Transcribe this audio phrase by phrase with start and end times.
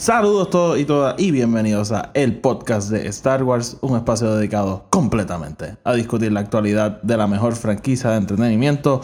[0.00, 4.86] Saludos todos y todas y bienvenidos a el podcast de Star Wars, un espacio dedicado
[4.88, 9.02] completamente a discutir la actualidad de la mejor franquicia de entretenimiento,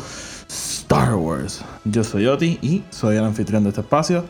[0.49, 1.63] Star Wars.
[1.85, 4.25] Yo soy Oti y soy el anfitrión de este espacio.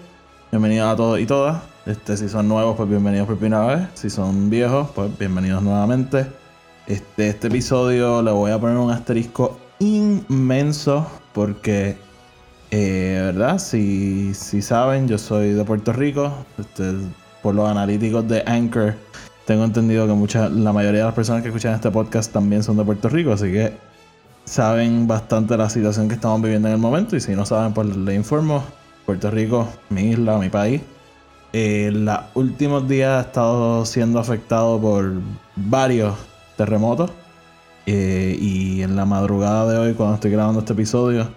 [0.51, 1.63] Bienvenidos a todos y todas.
[1.87, 3.89] Este, si son nuevos, pues bienvenidos por primera vez.
[3.95, 6.27] Si son viejos, pues bienvenidos nuevamente.
[6.89, 11.97] Este, este episodio le voy a poner un asterisco inmenso porque
[12.71, 13.59] eh, ¿Verdad?
[13.59, 16.33] Si, si saben, yo soy de Puerto Rico.
[16.59, 16.93] Este,
[17.43, 18.95] por los analíticos de Anchor,
[19.45, 22.77] tengo entendido que mucha, la mayoría de las personas que escuchan este podcast también son
[22.77, 23.33] de Puerto Rico.
[23.33, 23.73] Así que
[24.45, 27.17] saben bastante la situación que estamos viviendo en el momento.
[27.17, 28.65] Y si no saben, pues les informo.
[29.05, 30.83] Puerto Rico, mi isla, mi país.
[31.53, 35.13] Eh, los últimos días ha estado siendo afectado por
[35.55, 36.15] varios
[36.57, 37.13] terremotos.
[37.87, 41.29] Eh, y en la madrugada de hoy, cuando estoy grabando este episodio,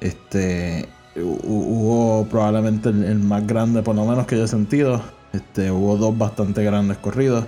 [0.00, 5.00] este hu- hubo probablemente el, más grande, por lo menos que yo he sentido.
[5.32, 7.44] Este, hubo dos bastante grandes corridos.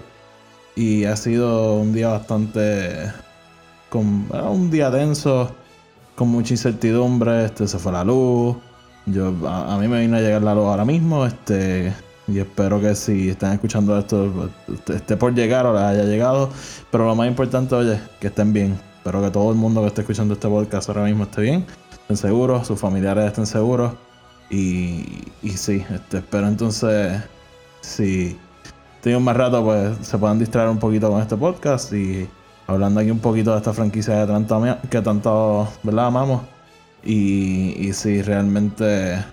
[0.74, 3.10] Y ha sido un día bastante.
[4.32, 5.50] Ah, un día denso,
[6.14, 7.46] con mucha incertidumbre.
[7.46, 8.56] Este, se fue la luz.
[9.06, 11.24] Yo, a, mí me vino a llegar la luz ahora mismo.
[11.24, 11.92] Este,
[12.28, 16.50] y espero que si están escuchando esto, pues, esté por llegar o haya llegado.
[16.90, 18.78] Pero lo más importante, oye, que estén bien.
[18.98, 21.64] Espero que todo el mundo que esté escuchando este podcast ahora mismo esté bien
[22.06, 23.92] estén seguros, sus familiares estén seguros.
[24.48, 27.20] Y, y sí, este, espero entonces,
[27.80, 28.38] si
[29.02, 32.28] tienen más rato, pues se puedan distraer un poquito con este podcast y
[32.68, 36.06] hablando aquí un poquito de esta franquicia que tanto, que tanto ¿verdad?
[36.06, 36.42] amamos.
[37.02, 39.24] Y, y si realmente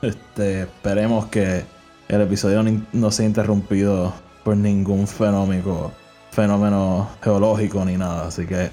[0.00, 1.64] este, esperemos que
[2.06, 2.62] el episodio
[2.92, 4.12] no sea interrumpido
[4.44, 5.90] por ningún fenómeno,
[6.30, 8.28] fenómeno geológico ni nada.
[8.28, 8.70] Así que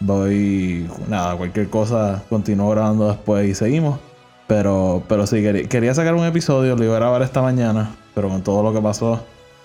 [0.00, 3.98] voy nada cualquier cosa continúo grabando después y seguimos.
[4.46, 8.42] Pero pero sí quería, sacar un episodio lo iba a grabar esta mañana pero con
[8.42, 9.24] todo lo que pasó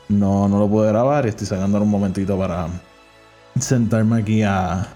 [0.10, 2.68] no, no lo pude grabar y estoy sacando un momentito para
[3.60, 4.88] sentarme aquí a,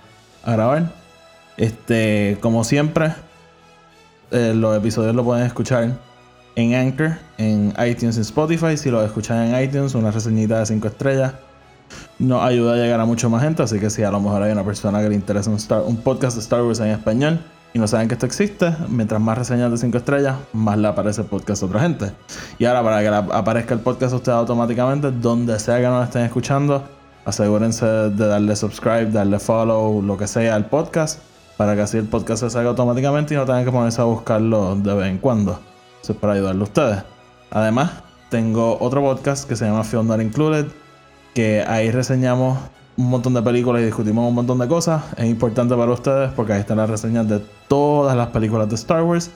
[0.46, 0.92] grabar.
[1.58, 3.14] Este como siempre
[4.32, 5.98] eh, los episodios lo pueden escuchar
[6.56, 8.78] en Anchor, en iTunes y Spotify.
[8.78, 11.34] Si los escuchan en iTunes, una reseñita de 5 estrellas
[12.20, 13.64] nos ayuda a llegar a mucho más gente.
[13.64, 15.98] Así que si a lo mejor hay una persona que le interesa un, Star- un
[15.98, 17.40] podcast de Star Wars en español
[17.74, 21.22] y no saben que esto existe, mientras más reseñas de 5 estrellas, más le aparece
[21.22, 22.12] el podcast a otra gente.
[22.58, 26.24] Y ahora, para que aparezca el podcast a ustedes automáticamente, donde sea que nos estén
[26.24, 26.84] escuchando,
[27.26, 31.20] asegúrense de darle subscribe, darle follow, lo que sea al podcast,
[31.58, 34.76] para que así el podcast se salga automáticamente y no tengan que ponerse a buscarlo
[34.76, 35.60] de vez en cuando.
[36.02, 37.04] Eso es para ayudarle a ustedes.
[37.52, 37.92] Además,
[38.30, 40.66] tengo otro podcast que se llama Not Included,
[41.40, 42.60] que ahí reseñamos
[42.98, 45.04] un montón de películas y discutimos un montón de cosas.
[45.16, 47.40] Es importante para ustedes porque ahí están las reseñas de
[47.70, 49.32] todas las películas de Star Wars.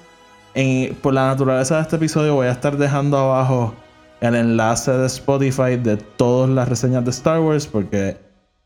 [0.53, 3.73] Y por la naturaleza de este episodio voy a estar dejando abajo
[4.19, 8.17] el enlace de Spotify de todas las reseñas de Star Wars porque,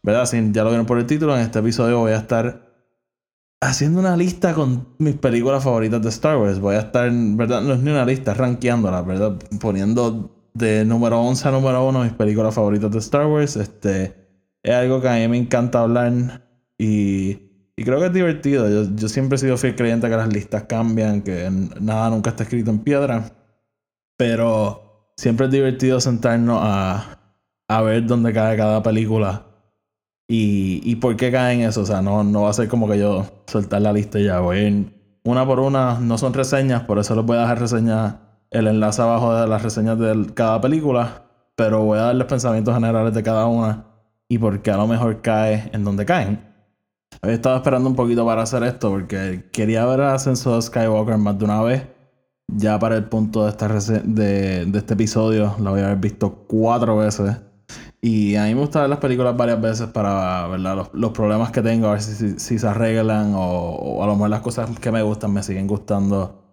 [0.02, 0.26] ¿verdad?
[0.26, 2.68] Si ya lo vieron por el título, en este episodio voy a estar
[3.62, 6.60] haciendo una lista con mis películas favoritas de Star Wars.
[6.60, 7.62] Voy a estar, ¿verdad?
[7.62, 9.36] No es ni una lista, rankeándolas, ¿verdad?
[9.62, 13.56] Poniendo de número 11 a número 1 mis películas favoritas de Star Wars.
[13.56, 14.16] Este
[14.64, 16.12] es algo que a mí me encanta hablar
[16.78, 17.32] y,
[17.76, 18.70] y creo que es divertido.
[18.70, 22.44] Yo, yo siempre he sido fiel creyente que las listas cambian, que nada nunca está
[22.44, 23.32] escrito en piedra.
[24.18, 27.20] Pero siempre es divertido sentarnos a,
[27.68, 29.46] a ver dónde cae cada película
[30.28, 31.82] y, y por qué caen eso.
[31.82, 34.40] O sea, no, no va a ser como que yo soltar la lista y ya.
[34.40, 34.94] Voy
[35.24, 36.00] una por una.
[36.00, 38.16] No son reseñas, por eso les voy a dejar reseñas,
[38.52, 41.24] el enlace abajo de las reseñas de cada película.
[41.56, 43.86] Pero voy a darles pensamientos generales de cada una
[44.30, 46.46] y por qué a lo mejor cae en donde caen.
[47.22, 51.18] Había estado esperando un poquito para hacer esto porque quería ver el ascenso de Skywalker
[51.18, 51.88] más de una vez.
[52.48, 56.46] Ya para el punto de, esta de, de este episodio, la voy a haber visto
[56.48, 57.38] cuatro veces.
[58.02, 61.52] Y a mí me gusta ver las películas varias veces para ver los, los problemas
[61.52, 64.42] que tengo, a ver si, si- si se arreglan o, o a lo mejor las
[64.42, 66.47] cosas que me gustan me siguen gustando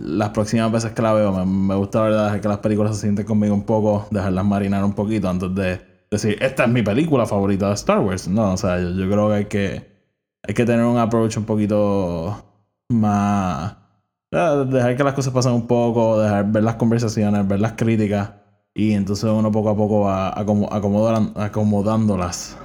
[0.00, 1.32] las próximas veces que la veo.
[1.32, 2.24] Me, me gusta, ¿verdad?
[2.24, 5.80] Dejar que las películas se sienten conmigo un poco, dejarlas marinar un poquito antes de
[6.10, 8.28] decir, esta es mi película favorita de Star Wars.
[8.28, 9.88] No, o sea, yo, yo creo que hay que,
[10.42, 12.44] hay que tener un approach un poquito
[12.88, 13.76] más
[14.30, 18.32] dejar que las cosas pasen un poco, dejar ver las conversaciones, ver las críticas
[18.74, 22.56] y entonces uno poco a poco va acomodándolas.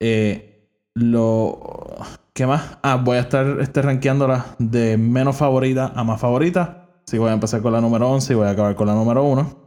[0.00, 1.89] Eh, lo
[2.32, 2.78] ¿Qué más?
[2.82, 6.88] Ah, voy a estar este, rankeándolas de menos favorita a más favorita.
[7.06, 9.24] Así voy a empezar con la número 11 y voy a acabar con la número
[9.24, 9.64] 1.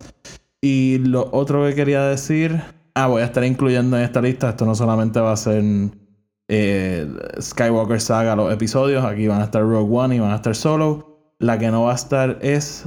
[0.62, 2.62] Y lo otro que quería decir.
[2.96, 4.50] Ah, voy a estar incluyendo en esta lista.
[4.50, 5.62] Esto no solamente va a ser
[6.48, 7.08] eh,
[7.42, 9.04] Skywalker Saga, los episodios.
[9.04, 11.36] Aquí van a estar Rogue One y van a estar Solo.
[11.40, 12.86] La que no va a estar es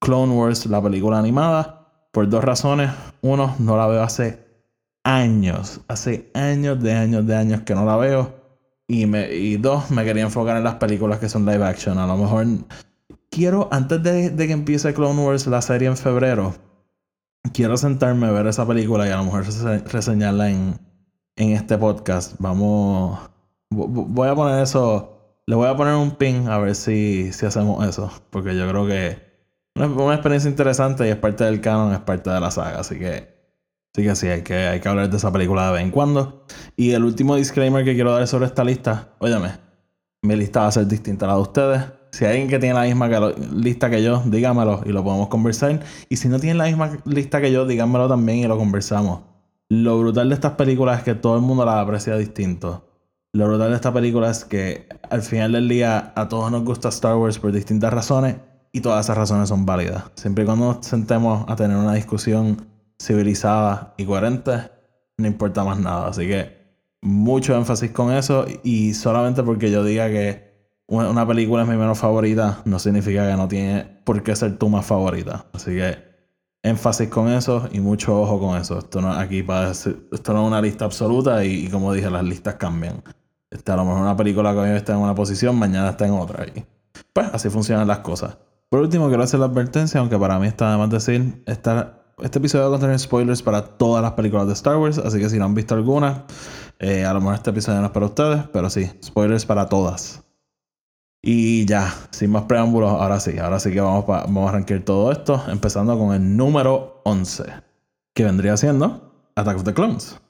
[0.00, 2.08] Clone Wars, la película animada.
[2.12, 2.90] Por dos razones.
[3.20, 4.42] Uno, no la veo hace
[5.04, 5.82] años.
[5.88, 8.41] Hace años de años de años que no la veo.
[8.92, 11.96] Y, me, y dos, me quería enfocar en las películas que son live action.
[11.96, 12.46] A lo mejor
[13.30, 16.54] quiero, antes de, que empiece Clone Wars, la serie en febrero,
[17.54, 19.46] quiero sentarme a ver esa película y a lo mejor
[19.90, 20.78] reseñarla en,
[21.36, 22.34] en este podcast.
[22.38, 23.18] Vamos.
[23.70, 25.40] Voy a poner eso.
[25.46, 28.12] Le voy a poner un pin a ver si, si hacemos eso.
[28.28, 29.08] Porque yo creo que
[29.74, 32.80] es una experiencia interesante y es parte del canon, es parte de la saga.
[32.80, 33.31] Así que
[33.94, 36.46] Así que sí, hay que, hay que hablar de esa película de vez en cuando.
[36.76, 39.50] Y el último disclaimer que quiero dar sobre esta lista, óyeme,
[40.22, 41.82] mi lista va a ser distinta a la de ustedes.
[42.12, 43.08] Si hay alguien que tiene la misma
[43.54, 45.80] lista que yo, dígamelo y lo podemos conversar.
[46.08, 49.20] Y si no tienen la misma lista que yo, díganmelo también y lo conversamos.
[49.68, 52.88] Lo brutal de estas películas es que todo el mundo las aprecia distinto.
[53.34, 56.88] Lo brutal de esta película es que al final del día a todos nos gusta
[56.88, 58.36] Star Wars por distintas razones
[58.72, 60.04] y todas esas razones son válidas.
[60.14, 62.71] Siempre y cuando nos sentemos a tener una discusión
[63.02, 64.70] civilizada y coherente,
[65.18, 66.08] no importa más nada.
[66.08, 66.62] Así que
[67.02, 70.52] mucho énfasis con eso y solamente porque yo diga que
[70.86, 74.68] una película es mi menos favorita, no significa que no tiene por qué ser tu
[74.68, 75.46] más favorita.
[75.52, 75.96] Así que
[76.62, 78.78] énfasis con eso y mucho ojo con eso.
[78.78, 79.92] Esto no aquí para esto
[80.32, 83.02] no es una lista absoluta y, como dije, las listas cambian.
[83.50, 86.12] Este, a lo mejor una película que hoy está en una posición, mañana está en
[86.12, 86.46] otra.
[86.46, 86.64] Y
[87.12, 88.38] pues así funcionan las cosas.
[88.68, 92.38] Por último, quiero hacer la advertencia, aunque para mí está de más decir, esta este
[92.38, 95.38] episodio va a contener spoilers para todas las películas de Star Wars, así que si
[95.38, 96.24] no han visto alguna,
[96.78, 100.22] eh, a lo mejor este episodio no es para ustedes, pero sí, spoilers para todas.
[101.22, 105.40] Y ya, sin más preámbulos, ahora sí, ahora sí que vamos, a arrancar todo esto,
[105.48, 107.44] empezando con el número 11,
[108.12, 110.20] que vendría siendo Attack of the Clones.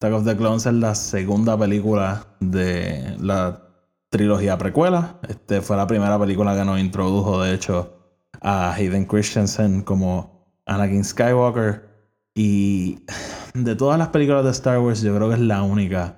[0.00, 3.62] Attack of the Clones es la segunda película de la
[4.08, 5.18] trilogía precuela.
[5.28, 7.92] Este fue la primera película que nos introdujo, de hecho,
[8.40, 10.31] a Hayden Christensen como
[10.66, 11.88] Anakin Skywalker.
[12.34, 13.00] Y
[13.54, 16.16] de todas las películas de Star Wars, yo creo que es la única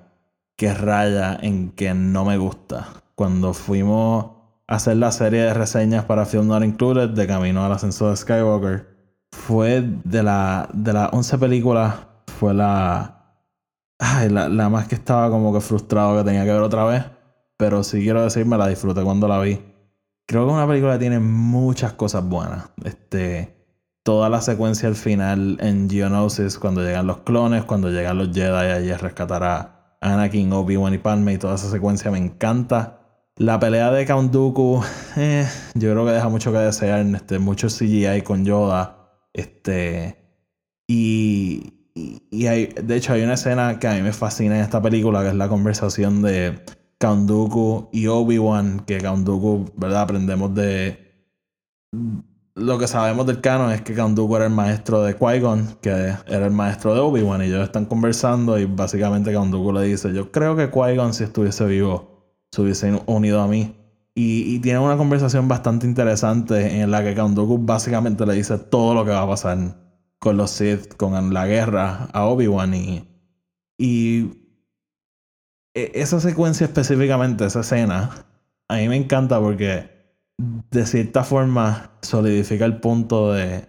[0.55, 2.87] que raya en que no me gusta.
[3.15, 4.31] Cuando fuimos
[4.67, 8.15] a hacer la serie de reseñas para Film Not Included de Camino al Ascenso de
[8.15, 8.95] Skywalker,
[9.31, 11.95] fue de, la, de las 11 películas,
[12.39, 13.41] fue la,
[14.29, 17.03] la, la más que estaba como que frustrado que tenía que ver otra vez.
[17.57, 19.61] Pero si quiero decir, me la disfruté cuando la vi.
[20.25, 22.69] Creo que una película tiene muchas cosas buenas.
[22.83, 23.54] Este
[24.05, 28.71] toda la secuencia al final en Geonosis, cuando llegan los clones, cuando llegan los Jedi
[28.71, 32.99] allí a rescatar a Anakin, Obi-Wan y Padme, y toda esa secuencia me encanta.
[33.35, 34.31] La pelea de Count
[35.17, 37.03] eh, yo creo que deja mucho que desear.
[37.15, 39.09] Este, mucho CGI con Yoda.
[39.33, 40.15] Este.
[40.87, 41.73] Y.
[41.95, 45.23] Y, hay, de hecho, hay una escena que a mí me fascina en esta película,
[45.23, 46.61] que es la conversación de
[46.99, 47.31] Count
[47.91, 49.27] y Obi-Wan, que Count
[49.77, 50.01] ¿verdad?
[50.01, 51.05] Aprendemos de
[52.55, 56.45] lo que sabemos del canon es que Dooku era el maestro de Qui-Gon, que era
[56.45, 60.55] el maestro de Obi-Wan, y ellos están conversando y básicamente Dooku le dice, yo creo
[60.55, 63.75] que Qui-Gon si estuviese vivo, se hubiese unido a mí.
[64.17, 68.93] Y, y tiene una conversación bastante interesante en la que Dooku básicamente le dice todo
[68.93, 69.57] lo que va a pasar
[70.19, 73.05] con los Sith, con la guerra a Obi-Wan y,
[73.77, 74.31] y
[75.73, 78.11] e, esa secuencia específicamente, esa escena,
[78.69, 79.94] a mí me encanta porque
[80.37, 83.67] de cierta forma solidifica el punto de,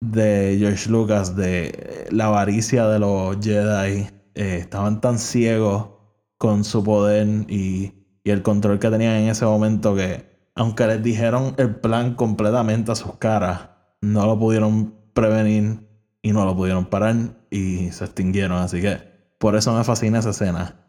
[0.00, 4.08] de George Lucas de la avaricia de los Jedi.
[4.34, 5.90] Eh, estaban tan ciegos
[6.38, 7.92] con su poder y,
[8.24, 12.92] y el control que tenían en ese momento que, aunque les dijeron el plan completamente
[12.92, 13.70] a sus caras,
[14.00, 15.88] no lo pudieron prevenir
[16.22, 17.16] y no lo pudieron parar
[17.50, 18.58] y se extinguieron.
[18.58, 18.98] Así que
[19.38, 20.80] por eso me fascina esa escena.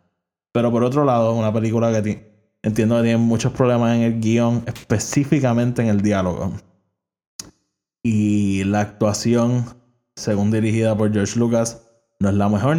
[0.51, 2.34] Pero por otro lado, una película que
[2.65, 6.51] Entiendo que tienen muchos problemas en el guion, específicamente en el diálogo.
[8.01, 9.65] Y la actuación,
[10.15, 11.87] según dirigida por George Lucas,
[12.19, 12.77] no es la mejor.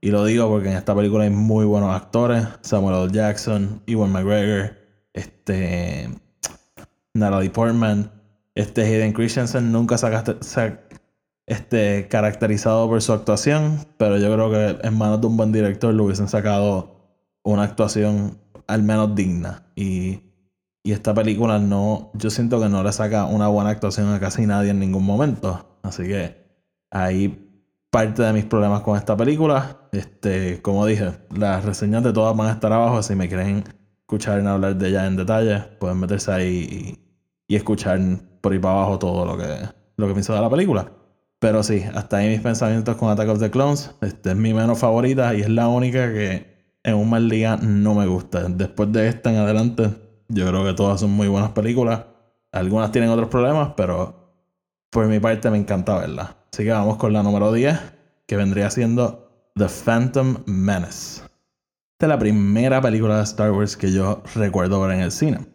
[0.00, 2.46] Y lo digo porque en esta película hay muy buenos actores.
[2.60, 3.12] Samuel L.
[3.12, 4.76] Jackson, Ewan McGregor,
[5.14, 6.08] este,
[7.12, 8.12] Natalie Portman,
[8.54, 10.80] este Hayden Christensen nunca se ha
[11.46, 15.92] este, caracterizado por su actuación, pero yo creo que en manos de un buen director
[15.92, 16.94] le hubiesen sacado
[17.42, 19.66] una actuación al menos digna.
[19.76, 20.20] Y
[20.86, 24.46] Y esta película no, yo siento que no le saca una buena actuación a casi
[24.46, 25.78] nadie en ningún momento.
[25.82, 26.44] Así que
[26.90, 27.40] ahí
[27.90, 29.88] parte de mis problemas con esta película.
[29.92, 33.02] Este, como dije, las reseñas de todas van a estar abajo.
[33.02, 33.64] Si me quieren
[34.00, 36.98] escuchar en hablar de ella en detalle, pueden meterse ahí
[37.48, 37.98] y, y escuchar
[38.42, 39.46] por ahí para abajo todo lo que,
[39.96, 40.92] lo que pienso de la película.
[41.38, 43.90] Pero sí, hasta ahí mis pensamientos con Attack of the Clones.
[44.02, 46.53] Este es mi menos favorita y es la única que
[46.84, 48.44] en un mal día no me gusta.
[48.48, 49.90] Después de esta en adelante,
[50.28, 52.04] yo creo que todas son muy buenas películas.
[52.52, 54.32] Algunas tienen otros problemas, pero
[54.90, 56.36] por mi parte me encanta verlas.
[56.52, 57.76] Así que vamos con la número 10,
[58.26, 61.22] que vendría siendo The Phantom Menace.
[61.94, 65.46] Esta es la primera película de Star Wars que yo recuerdo ver en el cine.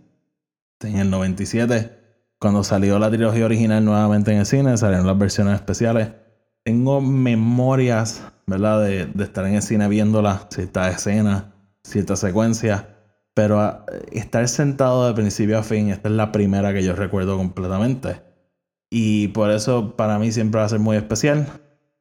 [0.82, 1.92] En el 97,
[2.40, 6.10] cuando salió la trilogía original nuevamente en el cine, salieron las versiones especiales.
[6.64, 8.84] Tengo memorias ¿verdad?
[8.84, 11.46] De, de estar en el cine viéndola, ciertas escenas,
[11.84, 12.86] ciertas secuencias.
[13.34, 17.38] Pero ah, estar sentado de principio a fin, esta es la primera que yo recuerdo
[17.38, 18.22] completamente.
[18.90, 21.48] Y por eso para mí siempre va a ser muy especial.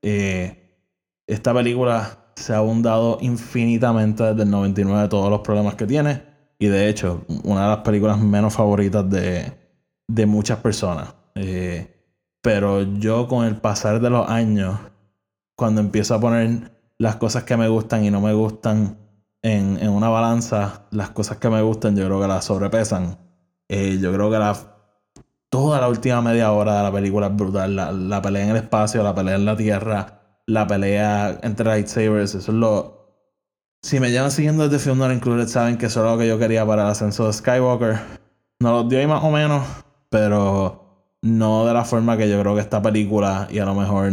[0.03, 0.59] Eh,
[1.27, 6.23] esta película se ha abundado infinitamente desde el 99 de todos los problemas que tiene.
[6.59, 9.53] Y de hecho, una de las películas menos favoritas de,
[10.09, 11.15] de muchas personas.
[11.35, 11.95] Eh,
[12.43, 14.79] pero yo con el pasar de los años
[15.59, 18.97] cuando empiezo a poner las cosas que me gustan y no me gustan
[19.43, 23.19] en, en una balanza, las cosas que me gustan yo creo que las sobrepesan.
[23.69, 24.57] Eh, yo creo que la,
[25.49, 27.75] toda la última media hora de la película es brutal.
[27.75, 32.37] La, la, pelea en el espacio, la pelea en la tierra, la pelea entre lightsabers,
[32.37, 32.97] eso es lo...
[33.83, 36.39] Si me llevan siguiendo desde Film Not Included, saben que eso es lo que yo
[36.39, 37.99] quería para el ascenso de Skywalker.
[38.61, 39.67] No lo dio ahí más o menos,
[40.09, 44.13] pero no de la forma que yo creo que esta película y a lo mejor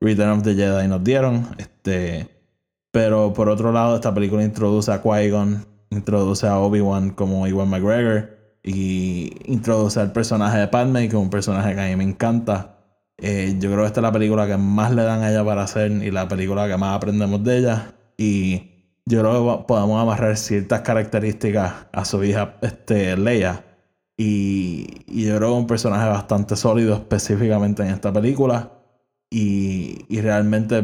[0.00, 1.46] Return of the Jedi nos dieron.
[1.58, 2.28] Este,
[2.90, 8.30] pero por otro lado, esta película introduce a Qui-Gon, introduce a Obi-Wan como Iwan McGregor
[8.62, 12.78] y introduce al personaje de Padme, que es un personaje que a mí me encanta.
[13.18, 15.62] Eh, yo creo que esta es la película que más le dan a ella para
[15.62, 17.94] hacer y la película que más aprendemos de ella.
[18.16, 18.70] Y
[19.06, 23.64] yo creo que podemos amarrar ciertas características a su hija este, Leia.
[24.16, 28.73] Y, y yo creo que es un personaje bastante sólido específicamente en esta película.
[29.36, 30.80] Y, y, realmente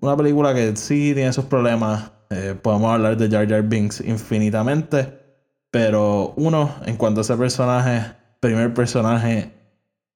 [0.00, 2.12] una película que sí tiene sus problemas.
[2.28, 5.10] Eh, podemos hablar de Jar Jar Binks infinitamente.
[5.70, 9.54] Pero uno, en cuanto a ese personaje, primer personaje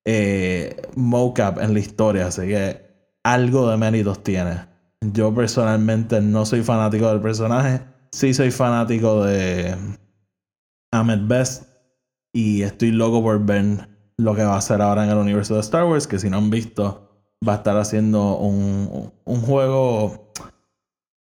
[0.04, 2.26] eh, mocap en la historia.
[2.26, 2.82] Así que
[3.24, 4.66] algo de méritos tiene.
[5.00, 7.80] Yo personalmente no soy fanático del personaje.
[8.12, 9.74] Sí soy fanático de
[10.92, 11.64] Ahmed Best.
[12.34, 15.60] Y estoy loco por ver lo que va a hacer ahora en el universo de
[15.60, 16.06] Star Wars.
[16.06, 17.07] Que si no han visto
[17.46, 20.32] va a estar haciendo un, un juego,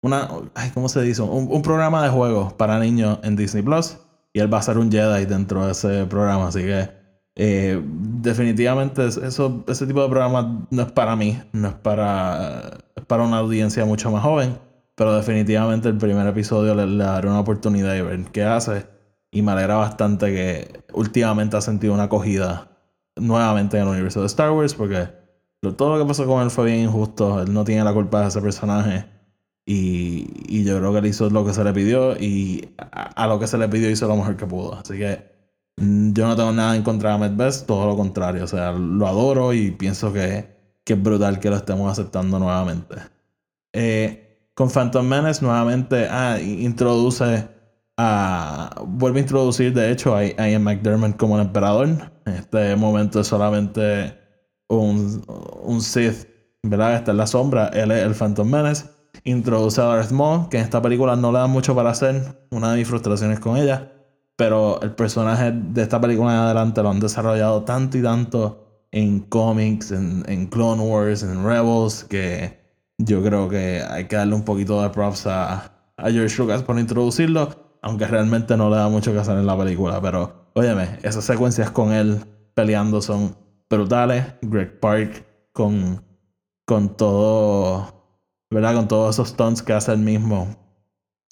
[0.01, 1.21] una, ay, ¿cómo se dice?
[1.21, 3.97] Un, un, programa de juegos para niños en Disney Plus
[4.33, 6.89] y él va a ser un Jedi dentro de ese programa, así que
[7.35, 13.05] eh, definitivamente eso, ese tipo de programa no es para mí, no es para, es
[13.05, 14.59] para una audiencia mucho más joven,
[14.95, 18.85] pero definitivamente el primer episodio le, daré una oportunidad de ver qué hace
[19.31, 22.69] y me alegra bastante que últimamente ha sentido una acogida
[23.15, 25.22] nuevamente en el universo de Star Wars porque
[25.71, 27.41] todo lo que pasó con él fue bien injusto.
[27.41, 29.05] Él no tiene la culpa de ese personaje.
[29.65, 32.17] Y, y yo creo que él hizo lo que se le pidió.
[32.17, 34.75] Y a, lo que se le pidió hizo lo mejor que pudo.
[34.75, 35.23] Así que
[35.77, 37.65] mm, yo no tengo nada en contra de Best.
[37.65, 38.43] Todo lo contrario.
[38.43, 40.49] O sea, lo adoro y pienso que,
[40.83, 42.95] que es brutal que lo estemos aceptando nuevamente.
[43.71, 47.47] Eh, con Phantom Menace nuevamente ah, introduce
[47.97, 48.83] a...
[48.85, 51.87] Vuelve a introducir de hecho a Ian McDermott como el emperador.
[52.25, 54.22] En este momento es solamente
[54.77, 55.23] un,
[55.63, 56.27] un Sith,
[56.63, 56.95] ¿verdad?
[56.95, 58.85] Está en la sombra, él es el Phantom Menace.
[59.25, 62.71] Introduce a Darth Maul, que en esta película no le da mucho para hacer, una
[62.71, 63.91] de mis frustraciones con ella.
[64.35, 69.21] Pero el personaje de esta película en adelante lo han desarrollado tanto y tanto en
[69.21, 72.59] cómics, en, Clone Wars, en Rebels, que
[72.97, 76.77] yo creo que hay que darle un poquito de props a, a George Lucas por
[76.79, 77.49] introducirlo,
[77.81, 80.01] aunque realmente no le da mucho que hacer en la película.
[80.01, 83.35] Pero, óyeme, esas secuencias con él peleando son
[83.69, 84.25] brutales.
[84.41, 86.03] Greg Park con,
[86.65, 88.05] con todo,
[88.49, 88.75] ¿verdad?
[88.75, 90.55] Con todos esos stunts que hace el mismo,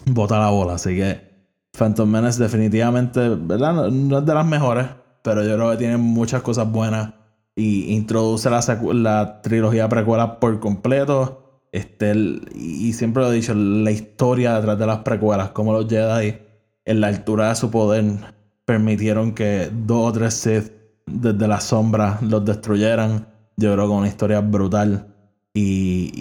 [0.06, 0.76] bota la bola.
[0.76, 1.32] Así que
[1.78, 3.90] Phantom Menace definitivamente, ¿verdad?
[3.90, 4.88] No, es de las mejores,
[5.24, 7.14] pero yo creo que tiene muchas cosas buenas
[7.56, 8.62] y introduce la,
[8.94, 11.38] la trilogía precuela por completo.
[11.72, 12.14] Este,
[12.54, 16.38] y siempre lo he dicho, la historia detrás de las precuelas, como los Jedi
[16.84, 18.04] en la altura de su poder
[18.66, 23.28] permitieron que dos o tres Sith desde la sombra los destruyeran.
[23.58, 25.08] Yo creo que una historia brutal
[25.54, 26.12] y,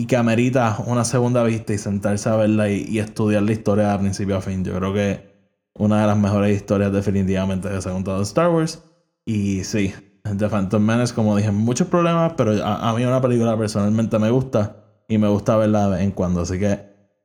[0.00, 3.98] y, que amerita una segunda vista y sentarse a verla y, estudiar la historia de
[3.98, 4.64] principio a fin.
[4.64, 5.28] Yo creo que
[5.74, 8.82] una de las mejores historias definitivamente que se ha contado en Star Wars.
[9.26, 9.92] Y sí,
[10.22, 14.30] The Phantom Menace, como dije, muchos problemas, pero a, a mí una película personalmente me
[14.30, 14.76] gusta
[15.06, 16.40] y me gusta verla de vez en cuando.
[16.40, 16.80] Así que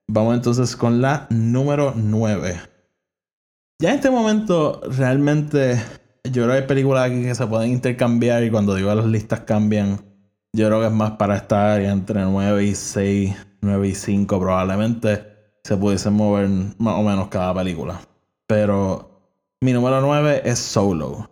[0.08, 2.60] vamos entonces con la número 9.
[3.80, 5.82] Ya en este momento, realmente,
[6.24, 9.42] yo creo que hay películas aquí que se pueden intercambiar y cuando digo las listas
[9.42, 10.02] cambian,
[10.54, 15.34] yo creo que es más para estar entre 9 y 6, 9 y 5 probablemente
[15.64, 18.02] se pudiesen mover más o menos cada película.
[18.48, 19.14] Pero
[19.62, 21.30] mi número 9 es Solo.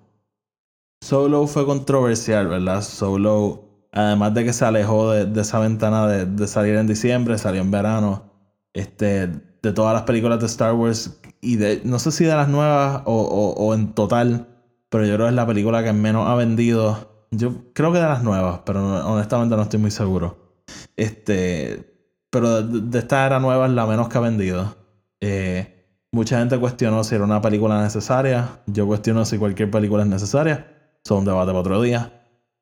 [1.01, 2.81] Solo fue controversial, ¿verdad?
[2.81, 7.71] Solo, además de que se alejó de, esa ventana de, salir en diciembre, salió en
[7.71, 8.31] verano.
[8.73, 12.47] Este, de todas las películas de Star Wars y de, no sé si de las
[12.47, 14.47] nuevas o, o, en total,
[14.91, 17.25] pero yo creo que es la película que menos ha vendido.
[17.31, 20.63] Yo creo que de las nuevas, pero honestamente no estoy muy seguro.
[20.95, 24.75] Este, pero de, de esta era nueva es la menos que ha vendido.
[25.21, 25.81] Eh,
[26.13, 28.61] Mucha gente cuestionó si era una película necesaria.
[28.65, 30.67] Yo cuestiono si cualquier película es necesaria.
[31.05, 32.11] Son un debate para otro día.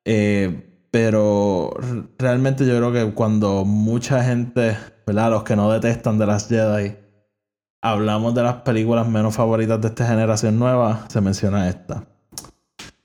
[0.05, 1.71] Eh, pero
[2.19, 5.31] realmente yo creo que cuando mucha gente, ¿verdad?
[5.31, 6.95] Los que no detestan de las Jedi,
[7.81, 12.07] hablamos de las películas menos favoritas de esta generación nueva, se menciona esta.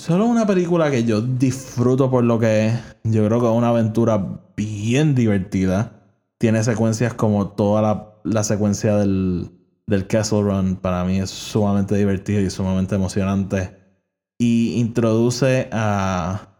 [0.04, 2.74] Solo una película que yo disfruto por lo que es.
[3.04, 5.92] Yo creo que es una aventura bien divertida.
[6.36, 9.50] Tiene secuencias como toda la, la secuencia del,
[9.86, 13.78] del Castle Run para mí es sumamente divertido y sumamente emocionante.
[14.38, 16.50] Y introduce a,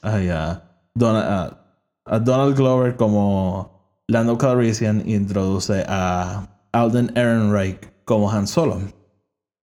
[0.00, 0.62] a,
[0.94, 8.97] Donald, Glover como Lando Calrissian y introduce a Alden Ehrenreich como Han Solo.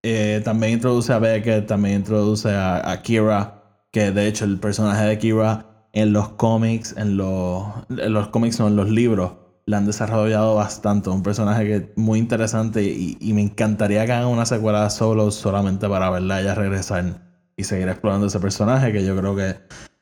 [0.08, 5.18] Eh, también introduce a Beckett, también introduce a, Kira, que de hecho el personaje de
[5.18, 9.32] Kira en los cómics, en los, en los cómics o en los libros,
[9.66, 11.10] la han desarrollado bastante.
[11.10, 16.12] Un personaje que muy interesante y, me encantaría que hagan una secuela solo solamente para
[16.12, 17.24] verla ella regresar
[17.58, 19.56] y seguir explorando ese personaje que yo creo que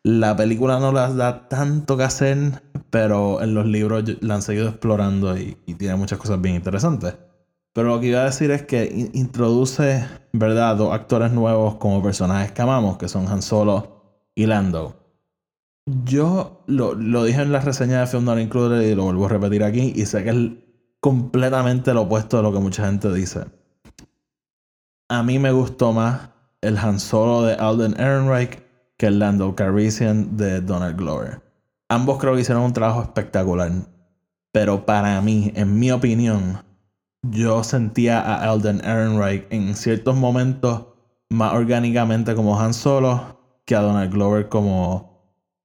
[0.03, 4.67] la película no las da tanto que hacer, pero en los libros la han seguido
[4.67, 7.15] explorando y, tiene muchas cosas bien interesantes.
[7.73, 12.51] Pero lo que iba a decir es que introduce, ¿verdad?, dos actores nuevos como personajes
[12.51, 14.95] que amamos, que son Han Solo y Lando.
[16.05, 19.63] Yo lo, dije en la reseña de Film Not Included y lo vuelvo a repetir
[19.63, 20.38] aquí y sé que es
[21.01, 23.45] completamente lo opuesto de lo que mucha gente dice.
[25.09, 26.29] A mí me gustó más
[26.62, 28.63] el Han Solo de Alden Ehrenreich
[28.97, 31.41] que el Lando Calrissian de Donald Glover.
[31.89, 33.71] Ambos creo que hicieron un trabajo espectacular.
[34.53, 36.63] Pero para mí, en mi opinión,
[37.23, 40.88] yo sentía a Alden Ehrenreich en ciertos momentos
[41.29, 45.13] más orgánicamente como Han Solo que a Donald Glover como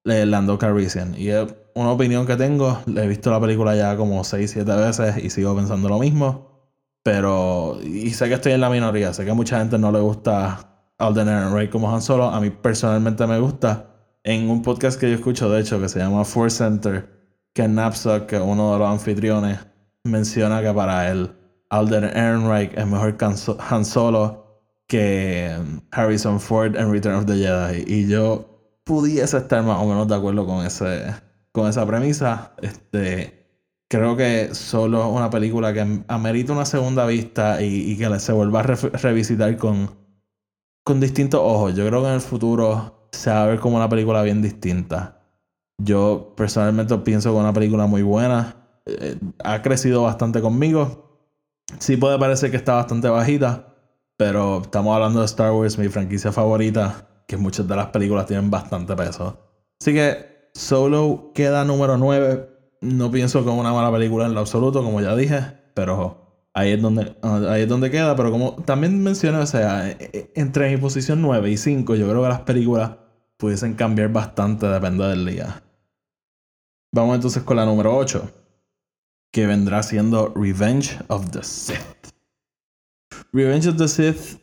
[0.05, 1.15] Lando Calrissian.
[1.17, 2.79] Y es una opinión que tengo.
[2.87, 6.49] He visto la película ya como 6, 7 veces y sigo pensando lo mismo.
[7.03, 9.13] Pero, y sé que estoy en la minoría.
[9.13, 12.25] Sé que a mucha gente no le gusta Alden Ehrenreich como Han Solo.
[12.25, 13.87] A mí personalmente me gusta.
[14.23, 17.09] En un podcast que yo escucho, de hecho, que se llama Force Center,
[17.53, 19.59] que Knapsack, que uno de los anfitriones,
[20.05, 21.38] menciona que para él
[21.71, 23.17] Alden Ehrenreich es mejor
[23.71, 24.49] Han Solo
[24.87, 25.55] que
[25.93, 27.85] Harrison Ford en Return of the Jedi.
[27.87, 31.15] Y yo pudiese estar más o menos de acuerdo con, ese,
[31.53, 32.55] con esa premisa.
[32.63, 33.47] Este,
[33.89, 38.63] creo que solo una película que amerita una segunda vista y, que se vuelva a
[38.63, 39.91] revisitar con,
[40.85, 41.75] con distintos ojos.
[41.75, 45.21] Yo creo que en el futuro se va a ver como una película bien distinta.
[45.77, 48.57] Yo personalmente pienso que es una película muy buena.
[48.87, 51.08] Eh, ha crecido bastante conmigo.
[51.79, 53.75] Sí puede parecer que está bastante bajita,
[54.17, 58.51] pero estamos hablando de Star Wars, mi franquicia favorita que muchas de las películas tienen
[58.51, 59.39] bastante peso.
[59.79, 62.49] Así que Solo queda número 9.
[62.81, 65.41] No pienso que una mala película en lo absoluto, como ya dije,
[65.73, 68.17] pero ahí es donde, ahí es donde queda.
[68.17, 69.97] Pero como también mencioné, o sea,
[70.35, 72.91] entre mi posición 9 y 5, yo creo que las películas
[73.37, 75.63] pudiesen cambiar bastante, depende del día.
[76.93, 78.29] Vamos entonces con la número 8,
[79.31, 81.79] que vendrá siendo Revenge of the Sith.
[83.33, 84.41] Revenge of the Sith,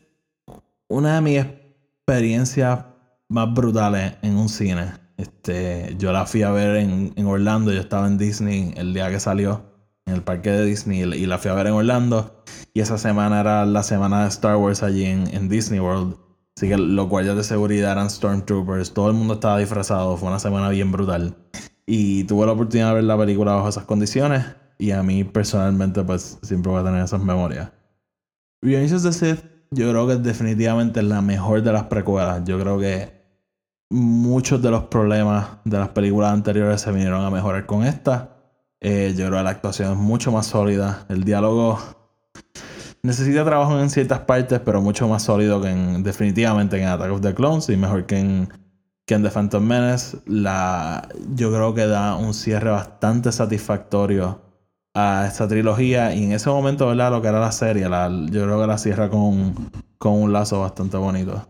[0.88, 2.86] una de mis experiencias
[3.30, 4.94] más brutales en un cine.
[5.18, 9.10] Este, yo la fui a ver en, en, Orlando, yo estaba en Disney el día
[9.10, 9.64] que salió,
[10.06, 12.44] en el parque de Disney, y la fui a ver en Orlando.
[12.74, 16.18] Y esa semana era la semana de Star Wars allí en, en Disney World.
[16.58, 20.40] Así que los guardias de seguridad eran Stormtroopers, todo el mundo estaba disfrazado, fue una
[20.40, 21.36] semana bien brutal.
[21.86, 24.46] Y tuve la oportunidad de ver la película bajo esas condiciones.
[24.78, 27.72] Y a mí personalmente, pues siempre voy a tener esas memorias.
[28.62, 32.44] Revenge of the Sith yo creo que definitivamente es la mejor de las precuelas.
[32.46, 33.12] Yo creo que
[33.90, 38.38] muchos de los problemas de las películas anteriores se vinieron a mejorar con esta.
[38.80, 41.06] Eh, yo creo que la actuación es mucho más sólida.
[41.10, 41.80] El diálogo
[43.04, 47.22] necesita trabajo en ciertas partes, pero mucho más sólido que en, definitivamente en Attack of
[47.22, 48.50] the Clones y mejor que en,
[49.06, 50.18] que en The Phantom Menace.
[50.26, 54.45] La, yo creo que da un cierre bastante satisfactorio
[54.96, 57.12] a esta trilogía y en ese momento, ¿verdad?
[57.12, 60.62] Lo que era la serie, la, yo creo que la cierra con, con un lazo
[60.62, 61.46] bastante bonito.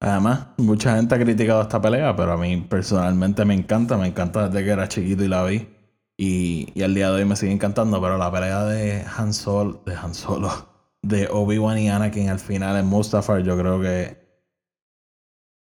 [0.00, 4.48] Además, mucha gente ha criticado esta pelea, pero a mí personalmente me encanta, me encanta
[4.48, 5.68] desde que era chiquito y la vi.
[6.16, 9.82] Y, y al día de hoy me sigue encantando, pero la pelea de Han Solo,
[9.84, 10.50] de Han Solo,
[11.02, 14.24] de Obi-Wan y Anakin al final en Mustafar, yo creo que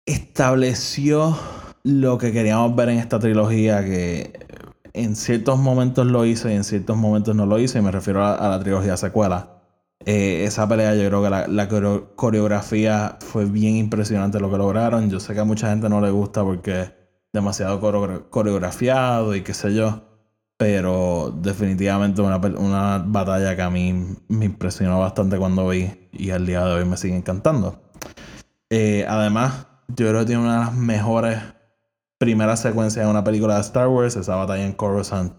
[0.07, 1.37] estableció
[1.83, 4.47] lo que queríamos ver en esta trilogía, que
[4.93, 8.25] en ciertos momentos lo hizo y en ciertos momentos no lo hizo, y me refiero
[8.25, 9.61] a, la trilogía secuela.
[10.05, 11.67] Eh, esa pelea yo creo que la,
[12.15, 15.09] coreografía fue bien impresionante lo que lograron.
[15.09, 16.93] Yo sé que a mucha gente no le gusta porque
[17.33, 17.79] demasiado
[18.29, 20.03] coreografiado y qué sé yo.
[20.57, 26.45] Pero definitivamente una, una batalla que a mí me impresionó bastante cuando vi y al
[26.45, 27.81] día de hoy me sigue encantando.
[28.69, 31.39] Eh, además, yo creo que tiene una de las mejores
[32.19, 34.15] primeras secuencias de una película de Star Wars.
[34.15, 35.33] Esa batalla en Coruscant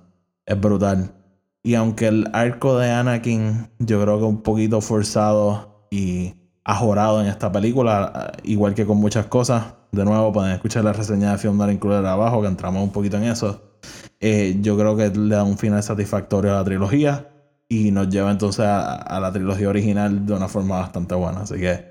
[0.44, 1.14] es brutal.
[1.62, 7.28] Y aunque el arco de Anakin yo creo que un poquito forzado y ajorado en
[7.28, 11.58] esta película, igual que con muchas cosas, de nuevo pueden escuchar la reseña de Film
[11.58, 13.78] Not Included abajo, que entramos un poquito en eso.
[14.20, 17.28] Eh, yo creo que le da un final satisfactorio a la trilogía
[17.68, 21.42] y nos lleva entonces a, la trilogía original de una forma bastante buena.
[21.42, 21.84] Así que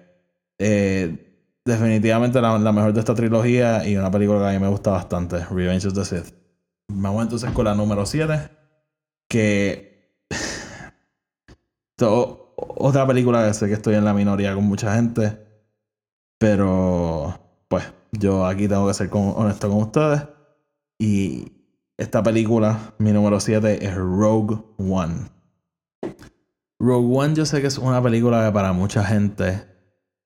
[0.58, 1.29] eh,
[1.70, 5.46] definitivamente la, mejor de esta trilogía y una película que a mí me gusta bastante,
[5.46, 6.34] Revenge of the Sith.
[6.90, 8.50] Vamos entonces con la número 7,
[9.30, 10.18] que...
[11.98, 15.40] otra película que sé que estoy en la minoría con mucha gente,
[16.38, 20.24] pero pues yo aquí tengo que ser honesto con ustedes.
[20.98, 21.54] Y
[21.98, 25.30] esta película, mi número 7, es Rogue One.
[26.80, 29.66] Rogue One yo sé que es una película que para mucha gente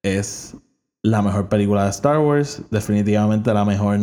[0.04, 0.56] es
[1.04, 2.64] la mejor película de Star Wars.
[2.72, 4.00] Definitivamente la mejor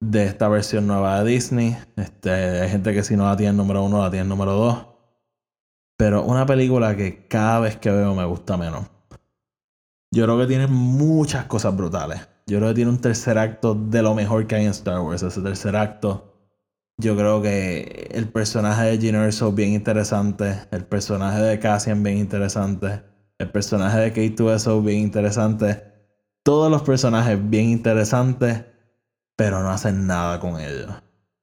[0.00, 1.76] de esta versión nueva de Disney.
[1.96, 4.52] Este, hay gente que si no la tiene en número 1, la tiene en número
[4.52, 4.86] 2.
[5.96, 8.86] Pero una película que cada vez que veo me gusta menos.
[10.12, 12.28] Yo creo que tiene muchas cosas brutales.
[12.46, 15.22] Yo creo que tiene un tercer acto de lo mejor que hay en Star Wars.
[15.22, 16.36] Ese tercer acto
[16.98, 20.60] yo creo que el personaje de Gene Erso bien interesante.
[20.70, 23.02] El personaje de Cassian bien interesante.
[23.38, 25.95] El personaje de K2SO bien interesante.
[26.46, 28.64] Todos los personajes bien interesantes.
[29.36, 30.90] Pero no hacen nada con ellos.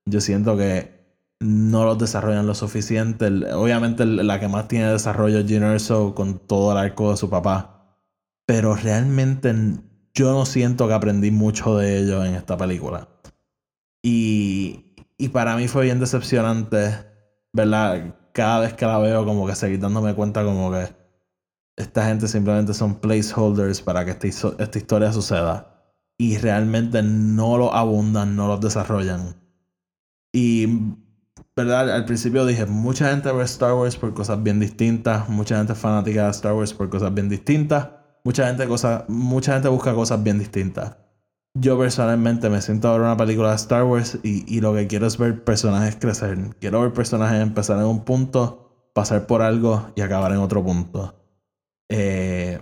[0.05, 1.03] Yo siento que
[1.39, 3.27] no los desarrollan lo suficiente.
[3.53, 7.29] Obviamente la que más tiene desarrollo es Gene Erso con todo el arco de su
[7.29, 7.99] papá.
[8.47, 9.53] Pero realmente
[10.15, 13.09] yo no siento que aprendí mucho de ellos en esta película.
[14.01, 16.97] Y y para mí fue bien decepcionante,
[17.53, 18.15] ¿verdad?
[18.33, 20.89] Cada vez que la veo, como que seguir dándome cuenta, como que
[21.75, 25.69] esta gente simplemente son placeholders para que esta, historia suceda.
[26.17, 29.35] Y realmente no lo abundan, no lo desarrollan.
[30.31, 30.67] Y,
[31.55, 31.91] ¿verdad?
[31.91, 35.79] Al principio dije, mucha gente ve Star Wars por cosas bien distintas, mucha gente es
[35.79, 37.89] fanática de Star Wars por cosas bien distintas,
[38.23, 40.95] mucha gente, cosa, mucha gente busca cosas bien distintas
[41.55, 45.05] yo personalmente me siento a ver una película de Star Wars y, lo que quiero
[45.05, 46.37] es ver personajes crecer.
[46.59, 51.22] Quiero ver personajes empezar en un punto, pasar por algo y acabar en otro punto.
[51.89, 52.59] Eh,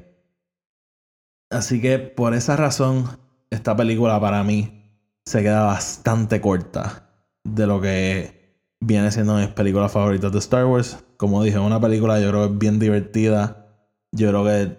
[1.49, 3.05] así que por esa razón,
[3.49, 4.81] esta película para mí
[5.25, 7.09] se queda bastante corta
[7.43, 8.41] de lo que
[8.79, 10.97] viene siendo mis películas favoritas de Star Wars.
[11.17, 13.67] Como dije, una película yo creo que es bien divertida.
[14.11, 14.69] Yo creo que es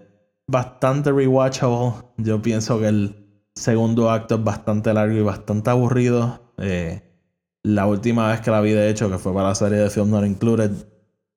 [0.49, 1.93] bastante rewatchable.
[2.19, 6.53] Yo pienso que el segundo acto es bastante largo y bastante aburrido.
[6.59, 7.03] Eh,
[7.63, 10.11] la última vez que la vi, de hecho, que fue para la serie de Film
[10.11, 10.73] Not Included,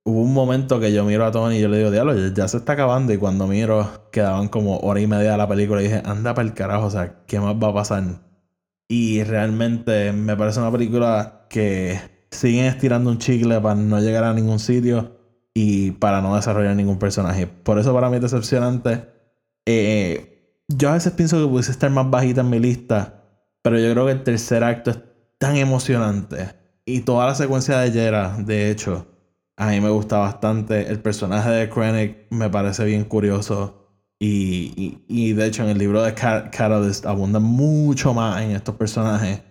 [0.06, 2.58] hubo un momento que yo miro a Tony y yo le digo, diablo, ya se
[2.58, 3.12] está acabando.
[3.12, 6.48] Y cuando miro, quedaban como hora y media de la película y dije, anda para
[6.48, 8.04] el carajo, o sea, ¿qué más va a pasar?
[8.88, 14.34] Y realmente me parece una película que siguen estirando un chicle para no llegar a
[14.34, 15.18] ningún sitio
[15.56, 17.48] y para no desarrollar ningún personaje.
[17.48, 19.10] Por eso para mí es decepcionante.
[19.66, 23.24] Eh, yo a veces pienso que pudiese estar más bajita en mi lista,
[23.64, 25.00] pero yo creo que el tercer acto es
[25.40, 26.54] tan emocionante.
[26.86, 29.08] Y toda la secuencia de Jera, de hecho,
[29.58, 30.88] a mí me gusta bastante.
[30.90, 33.82] El personaje de Krennic me parece bien curioso.
[34.20, 39.42] Y, y, de hecho en el libro de Catalyst abunda mucho más en estos personajes.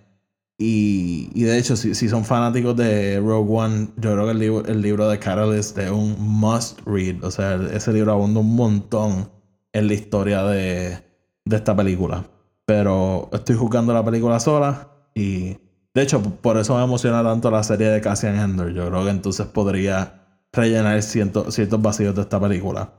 [0.58, 4.38] Y, y de hecho, si, si, son fanáticos de Rogue One, yo creo que el
[4.38, 7.22] libro, el libro de Catalyst es un must read.
[7.24, 9.30] O sea, ese libro abunda un montón
[9.72, 10.98] en la historia de,
[11.44, 12.24] de esta película.
[12.66, 15.58] Pero estoy jugando la película sola y
[15.94, 18.72] de hecho por eso me emociona tanto la serie de Cassian Ender.
[18.72, 22.92] Yo creo que entonces podría rellenar ciertos vacíos de esta película.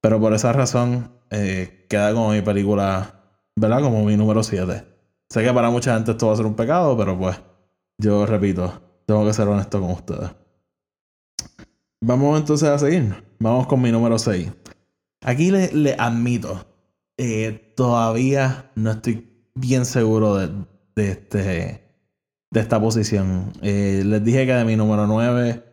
[0.00, 3.22] Pero por esa razón, eh, queda como mi película,
[3.56, 3.80] ¿verdad?
[3.80, 4.84] Como mi número 7.
[5.30, 7.40] Sé que para mucha gente esto va a ser un pecado, pero pues,
[7.98, 10.30] yo repito, tengo que ser honesto con ustedes.
[12.02, 13.24] Vamos entonces a seguir.
[13.38, 14.52] Vamos con mi número 6.
[15.22, 16.66] Aquí le, admito,
[17.16, 20.50] eh, todavía no estoy bien seguro de,
[20.94, 21.83] de, este,
[22.54, 23.52] de esta posición.
[23.62, 25.64] Eh, les dije que de mi número 9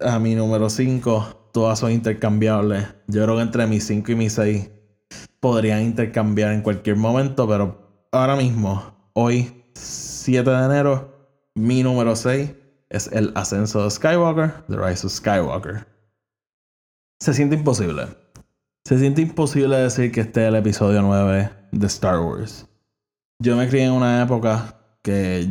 [0.00, 2.86] a mi número 5, todas son intercambiables.
[3.06, 4.70] Yo creo que entre mi 5 y mi 6
[5.40, 12.54] podrían intercambiar en cualquier momento, pero ahora mismo, hoy, 7 de enero, mi número 6
[12.88, 15.86] es el ascenso de Skywalker, The Rise of Skywalker.
[17.20, 18.06] Se siente imposible.
[18.86, 22.66] Se siente imposible decir que este es el episodio 9 de Star Wars.
[23.38, 25.46] Yo me crié en una época que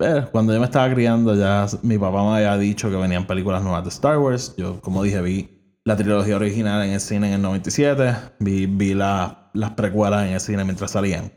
[0.00, 3.62] eh, cuando yo me estaba criando ya mi papá me había dicho que venían películas
[3.62, 4.54] nuevas de Star Wars.
[4.56, 5.48] Yo, como dije, vi
[5.84, 10.40] la trilogía original en el cine en el 97, vi, vi las precuelas en el
[10.40, 11.32] cine mientras salían.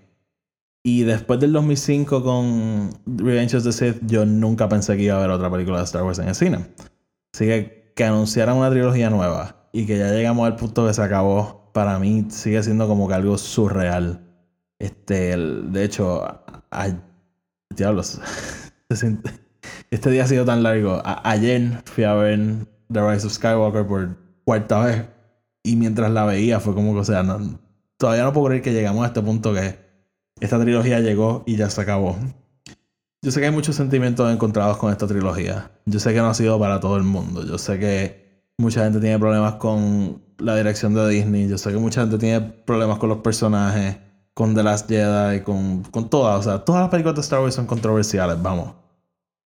[0.83, 5.17] Y después del 2005 con Revenge of the Sith, yo nunca pensé que iba a
[5.19, 6.65] haber otra película de Star Wars en el cine.
[7.33, 11.01] Así que que anunciaran una trilogía nueva y que ya llegamos al punto que se
[11.01, 14.27] acabó, para mí sigue siendo como que algo surreal.
[14.79, 16.43] Este, de hecho,
[17.75, 18.19] diablos,
[19.91, 21.01] este día ha sido tan largo.
[21.05, 25.05] ayer fui a ver The Rise of Skywalker por cuarta vez
[25.63, 27.23] y mientras la veía fue como que, o sea,
[27.97, 29.79] todavía no puedo creer que llegamos a este punto que
[30.39, 32.17] esta trilogía llegó y ya se acabó.
[33.23, 35.71] Yo sé que hay muchos sentimientos encontrados con esta trilogía.
[35.85, 37.45] Yo sé que no ha sido para todo el mundo.
[37.45, 41.47] Yo sé que mucha gente tiene problemas con la dirección de Disney.
[41.47, 43.97] Yo sé que mucha gente tiene problemas con los personajes
[44.33, 46.39] con The Last Jedi, con, con todas.
[46.39, 48.73] O sea, todas las películas de Star Wars son controversiales, vamos.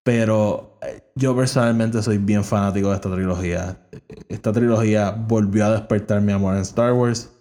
[0.04, 3.88] Pero eh, yo personalmente soy bien fanático de esta trilogía.
[4.30, 7.32] Esta trilogía volvió a despertar mi amor en Star Wars.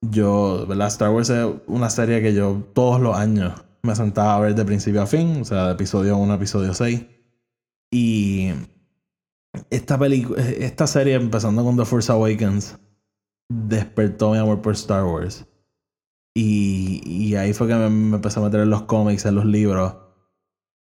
[0.00, 0.88] Yo, ¿verdad?
[0.88, 4.64] Star Wars es una serie que yo todos los años me sentaba a ver de
[4.64, 7.06] principio a fin, o sea, de episodio 1 a episodio 6.
[7.92, 8.52] Y
[9.70, 12.78] esta esta serie, empezando con The Force Awakens,
[13.50, 15.46] despertó mi amor por Star Wars.
[16.34, 19.94] Y, ahí fue que me, empecé a meter en los cómics, en los libros.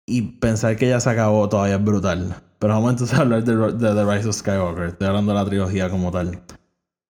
[0.07, 2.43] Y pensar que ya se acabó todavía es brutal.
[2.59, 4.85] Pero vamos entonces a hablar de, The Rise of Skywalker.
[4.85, 6.43] Estoy hablando de la trilogía como tal.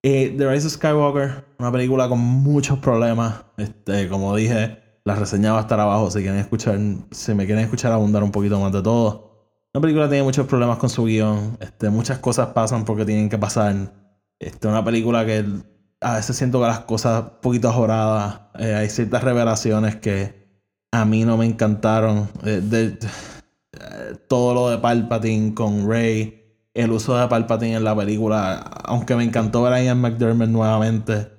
[0.02, 3.44] Eh, The Rise of Skywalker, una película con muchos problemas.
[3.56, 6.78] Este, como dije, la reseña va a estar abajo si quieren escuchar,
[7.10, 9.26] si me quieren escuchar abundar un poquito más de todo.
[9.72, 11.58] La película tiene muchos problemas con su guion.
[11.60, 13.92] Este, muchas cosas pasan porque tienen que pasar.
[14.38, 15.44] Este, una película que
[16.00, 18.40] a veces siento que las cosas un poquito joradas.
[18.58, 20.46] Eh, hay ciertas revelaciones que
[20.92, 22.28] a mí no me encantaron.
[22.44, 26.42] Eh, eh, todo lo de Palpatine con Rey.
[26.74, 28.56] El uso de Palpatine en la película.
[28.84, 31.32] Aunque me encantó ver a Ian McDermott nuevamente.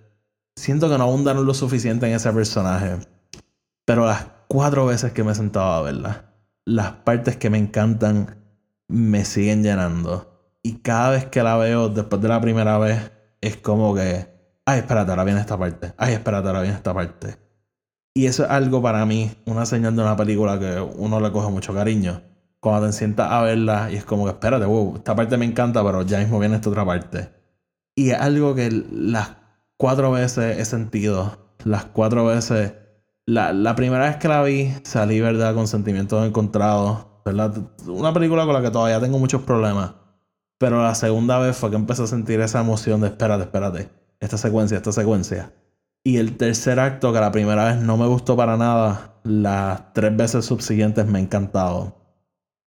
[0.56, 2.98] Siento que no abundaron lo suficiente en ese personaje.
[3.86, 6.34] Pero las cuatro veces que me he sentado a verla,
[6.66, 8.44] las partes que me encantan
[8.88, 10.58] me siguen llenando.
[10.64, 14.37] Y cada vez que la veo después de la primera vez, es como que
[14.68, 17.38] ay, espérate, ahora viene esta parte, ay, espérate, ahora viene esta parte.
[18.14, 21.50] Y eso es algo para mí, una señal de una película que uno le coge
[21.50, 22.22] mucho cariño.
[22.60, 25.84] Cuando te sientas a verla y es como que, espérate, wow, esta parte me encanta,
[25.86, 27.30] pero ya mismo viene esta otra parte.
[27.96, 29.38] Y es algo que las
[29.78, 32.74] cuatro veces he sentido, las cuatro veces...
[33.26, 37.54] La, la primera vez que la vi, salí, ¿verdad?, con sentimientos encontrados, ¿verdad?
[37.86, 39.96] Una película con la que todavía tengo muchos problemas.
[40.58, 44.38] Pero la segunda vez fue que empecé a sentir esa emoción de espérate, espérate esta
[44.38, 45.54] secuencia, esta secuencia.
[46.04, 50.16] Y el tercer acto, que la primera vez no me gustó para nada, las tres
[50.16, 51.98] veces subsiguientes me ha encantado.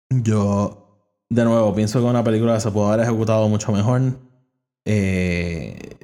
[0.09, 4.01] Yo, de nuevo, pienso que una película se puede haber ejecutado mucho mejor.
[4.85, 5.97] Eh,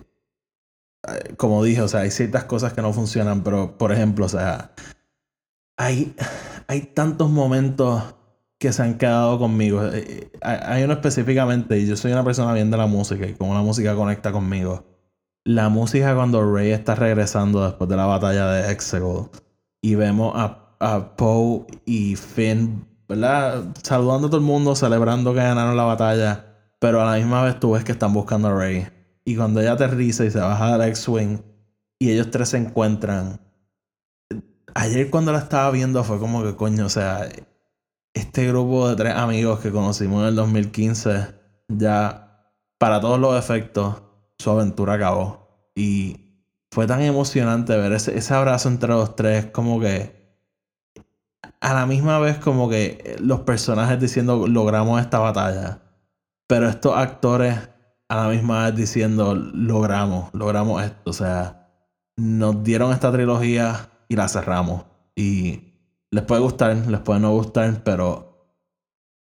[1.38, 4.72] como dije, o sea, hay ciertas cosas que no funcionan, pero por ejemplo, o sea,
[5.78, 6.16] hay,
[6.68, 8.16] hay tantos momentos
[8.58, 9.86] que se han quedado conmigo.
[9.86, 13.54] Eh, hay uno específicamente, y yo soy una persona bien de la música, y como
[13.54, 14.89] la música conecta conmigo
[15.50, 19.32] la música cuando Rey está regresando después de la batalla de Exegol
[19.82, 23.66] y vemos a, a Poe y Finn, ¿verdad?
[23.82, 26.46] Saludando a todo el mundo, celebrando que ganaron la batalla,
[26.78, 28.88] pero a la misma vez tú ves que están buscando a Rey.
[29.26, 31.40] Y cuando ella aterriza y se baja del X-Wing
[31.98, 33.42] y ellos tres se encuentran,
[34.76, 37.28] ayer cuando la estaba viendo fue como que coño, o sea,
[38.14, 41.26] este grupo de tres amigos que conocimos en el 2015,
[41.70, 44.04] ya para todos los efectos,
[44.38, 45.39] su aventura acabó.
[45.80, 46.36] Y
[46.72, 50.14] fue tan emocionante ver ese, abrazo entre los tres, como que
[51.62, 55.82] a la misma vez como que los personajes diciendo logramos esta batalla.
[56.48, 57.58] Pero estos actores
[58.10, 61.12] a la misma vez diciendo, logramos, logramos esto.
[61.12, 61.72] O sea,
[62.18, 64.84] nos dieron esta trilogía y la cerramos.
[65.16, 65.76] Y
[66.12, 68.58] les puede gustar, les puede no gustar, pero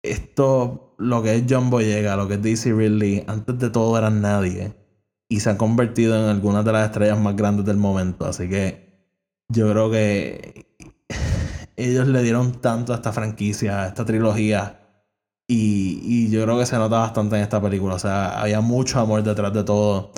[0.03, 4.21] esto, lo que es John Boyega, lo que es DC Ridley, antes de todo eran
[4.21, 4.84] nadie.
[5.27, 8.25] Y se han convertido en algunas de las estrellas más grandes del momento.
[8.25, 8.85] Así que
[9.49, 10.65] yo creo que
[11.75, 14.81] ellos le dieron tanto a esta franquicia, a esta trilogía.
[15.47, 17.95] Y, y, yo creo que se nota bastante en esta película.
[17.95, 20.11] O sea, había mucho amor detrás de todo.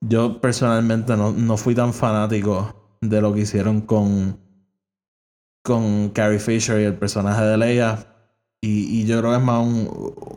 [0.00, 4.38] Yo personalmente no, no fui tan fanático de lo que hicieron con,
[5.62, 8.13] con Carrie Fisher y el personaje de Leia.
[8.64, 9.62] Y, y yo creo que es más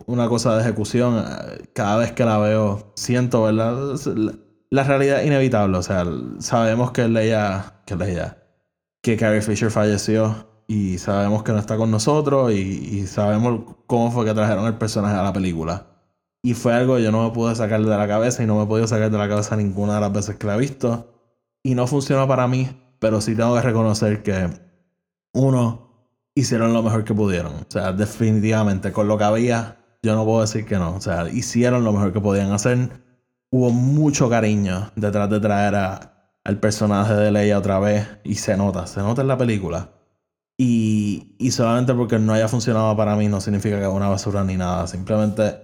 [0.06, 1.24] una cosa de ejecución.
[1.72, 3.96] Cada vez que la veo, siento, ¿verdad?
[4.70, 5.78] La, realidad es inevitable.
[5.78, 6.04] O sea,
[6.38, 8.36] sabemos que Leia, que Leia,
[9.00, 14.26] que Carrie Fisher falleció y sabemos que no está con nosotros y, sabemos cómo fue
[14.26, 15.86] que trajeron el personaje a la película.
[16.42, 18.64] Y fue algo que yo no me pude sacar de la cabeza y no me
[18.64, 21.14] he podido sacar de la cabeza ninguna de las veces que la he visto.
[21.62, 24.50] Y no funcionó para mí, pero sí tengo que reconocer que,
[25.32, 25.87] uno,
[26.38, 27.52] hicieron lo mejor que pudieron.
[27.54, 30.94] O sea, definitivamente, con lo que había, yo no puedo decir que no.
[30.94, 32.90] O sea, hicieron lo mejor que podían hacer.
[33.50, 38.56] Hubo mucho cariño detrás de traer a, al personaje de Leia otra vez y se
[38.56, 39.90] nota, se nota en la película.
[40.56, 44.44] Y, y solamente porque no haya funcionado para mí no significa que es una basura
[44.44, 44.86] ni nada.
[44.86, 45.56] Simplemente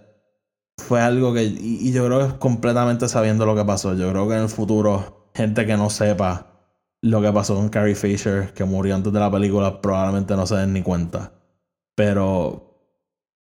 [0.79, 1.45] fue algo que.
[1.45, 3.95] Y, yo creo que es completamente sabiendo lo que pasó.
[3.95, 6.54] Yo creo que en el futuro, gente que no sepa
[7.05, 10.57] lo que pasó con Carrie Fisher, que murió antes de la película, probablemente no se
[10.57, 11.33] den ni cuenta.
[11.95, 12.81] Pero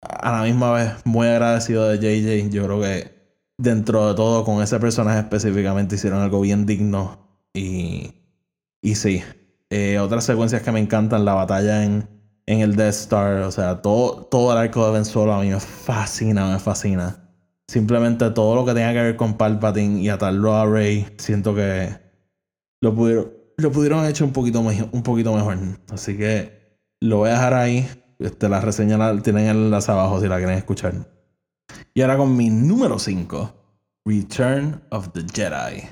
[0.01, 2.49] a la misma vez, muy agradecido de JJ.
[2.49, 3.11] Yo creo que
[3.57, 7.27] dentro de todo, con ese personaje específicamente, hicieron algo bien digno.
[7.53, 8.13] Y,
[8.81, 9.21] y sí,
[9.69, 12.07] eh, otras secuencias que me encantan, la batalla en,
[12.45, 15.59] en el Death Star, o sea, todo, todo el arco de Ben a mí me
[15.59, 17.29] fascina, me fascina.
[17.67, 21.89] Simplemente todo lo que tenga que ver con Palpatine y atarlo a Rey, siento que
[22.81, 25.57] lo pudieron, lo pudieron hecho un poquito, un poquito mejor.
[25.91, 27.89] Así que lo voy a dejar ahí.
[28.19, 30.93] Este, la reseña la tienen el enlace abajo si la quieren escuchar.
[31.93, 33.53] Y ahora con mi número 5,
[34.05, 35.89] Return of the Jedi.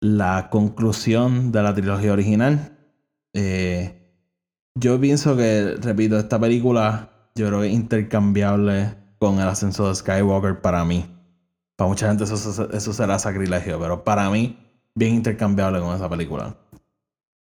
[0.00, 2.76] La conclusión de la trilogía original
[3.38, 4.06] eh,
[4.74, 9.94] yo pienso que, repito, esta película yo creo que es intercambiable con el ascenso de
[9.94, 11.04] Skywalker para mí.
[11.76, 14.58] Para mucha gente eso, eso será sacrilegio, pero para mí,
[14.94, 16.56] bien intercambiable con esa película.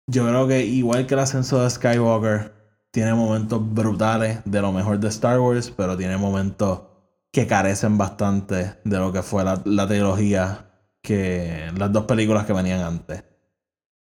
[0.07, 2.53] Yo creo que igual que el ascenso de Skywalker,
[2.91, 6.83] tiene momentos brutales de lo mejor de Star Wars, pero tiene momentos
[7.31, 10.69] que carecen bastante de lo que fue la, la trilogía
[11.01, 13.23] que las dos películas que venían antes.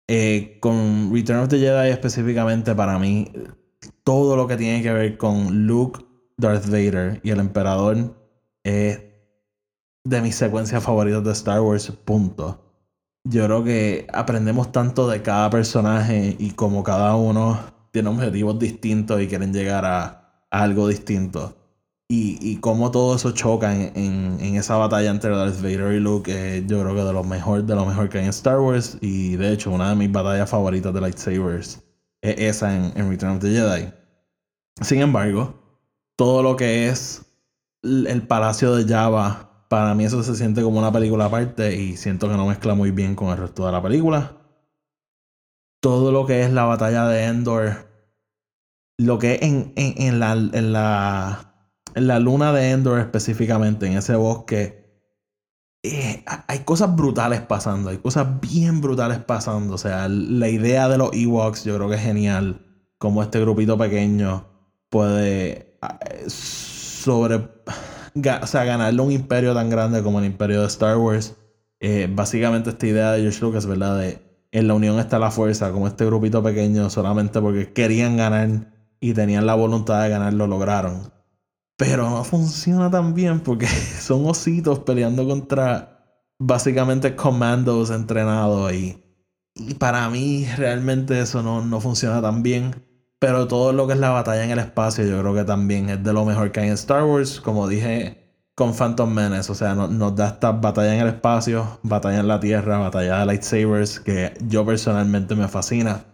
[0.08, 3.32] Eh, con Return of the Jedi específicamente para mí,
[4.04, 6.04] todo lo que tiene que ver con Luke,
[6.36, 8.14] Darth Vader y el Emperador
[8.62, 9.00] es
[10.04, 12.71] de mis secuencias favoritas de Star Wars, punto.
[13.24, 17.58] Yo creo que aprendemos tanto de cada personaje y como cada uno
[17.92, 21.56] tiene objetivos distintos y quieren llegar a algo distinto.
[22.08, 26.64] Y, y cómo todo eso choca en, en, esa batalla entre Darth Vader y Luke,
[26.66, 28.98] yo creo que de lo mejor, de lo mejor que hay en Star Wars.
[29.00, 31.82] Y de hecho, una de mis batallas favoritas de lightsabers
[32.20, 33.92] es esa en, en Return of the Jedi.
[34.82, 35.54] Sin embargo,
[36.16, 37.22] todo lo que es
[37.82, 42.28] el palacio de Java, para mí eso se siente como una película aparte y siento
[42.28, 44.36] que no mezcla muy bien con el resto de la película.
[45.80, 47.88] Todo lo que es la batalla de Endor,
[48.98, 53.86] lo que es en, en, en la, en la en la luna de Endor específicamente,
[53.86, 55.08] en ese bosque,
[55.82, 59.76] eh, hay cosas brutales pasando, hay cosas bien brutales pasando.
[59.76, 62.66] O sea, la idea de los Ewoks yo creo que es genial.
[62.98, 64.44] Como este grupito pequeño
[64.90, 67.48] puede eh, sobre...
[68.14, 71.36] O sea, ganarle un imperio tan grande como el imperio de Star Wars.
[71.80, 73.98] Eh, básicamente esta idea de George Lucas, ¿verdad?
[73.98, 78.70] De en la unión está la fuerza, como este grupito pequeño solamente porque querían ganar
[79.00, 81.10] y tenían la voluntad de ganar, lo lograron.
[81.76, 85.88] Pero no funciona tan bien porque son ositos peleando contra
[86.38, 89.02] básicamente commandos entrenados y,
[89.54, 92.74] y para mí realmente eso no, no funciona tan bien.
[93.22, 96.02] Pero todo lo que es la batalla en el espacio yo creo que también es
[96.02, 97.40] de lo mejor que hay en Star Wars.
[97.40, 98.18] Como dije
[98.56, 102.40] con Phantom Menace, o sea, nos da esta batalla en el espacio, batalla en la
[102.40, 106.04] tierra, batalla de lightsabers, que yo personalmente me fascina.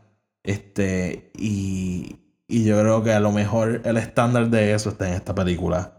[0.42, 5.14] Este, y, y yo creo que a lo mejor el estándar de eso está en
[5.14, 5.94] esta película.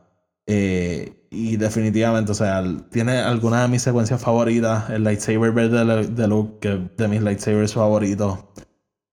[0.46, 4.92] Eh, y definitivamente, o sea, tiene algunas de mis secuencias favoritas.
[4.92, 8.38] El lightsaber verde de Luke, que es de mis lightsabers favoritos.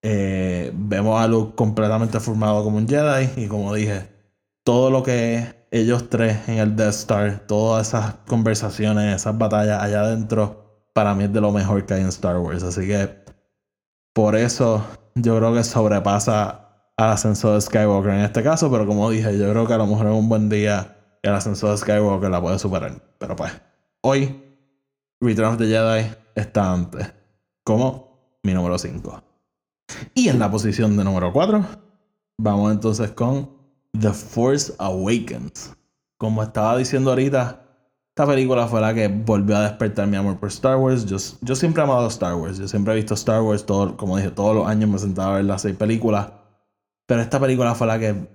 [0.08, 3.28] Eh, vemos a Luke completamente formado como un Jedi.
[3.42, 4.08] Y como dije,
[4.62, 10.02] todo lo que ellos tres en el Death Star, todas esas conversaciones, esas batallas allá
[10.02, 12.62] adentro, para mí es de lo mejor que hay en Star Wars.
[12.62, 13.24] Así que
[14.14, 14.86] por eso
[15.16, 19.50] yo creo que sobrepasa al ascenso de Skywalker en este caso, pero como dije, yo
[19.50, 22.60] creo que a lo mejor en un buen día el ascenso de Skywalker la puede
[22.60, 22.92] superar.
[23.18, 23.50] Pero pues,
[24.02, 24.40] hoy
[25.20, 27.12] Return of the Jedi está antes,
[27.64, 29.25] como mi número 5.
[30.14, 31.64] Y en la posición de número 4,
[32.38, 33.50] vamos entonces con
[33.98, 35.74] The Force Awakens.
[36.18, 37.66] Como estaba diciendo ahorita,
[38.16, 41.04] esta película fue la que volvió a despertar mi amor por Star Wars.
[41.04, 41.18] Yo,
[41.54, 42.58] siempre he amado Star Wars.
[42.58, 43.66] Yo siempre he visto Star Wars.
[43.66, 46.32] Todo, como dije, todos los años me sentaba a ver las seis películas.
[47.06, 48.26] Pero esta película fue la que,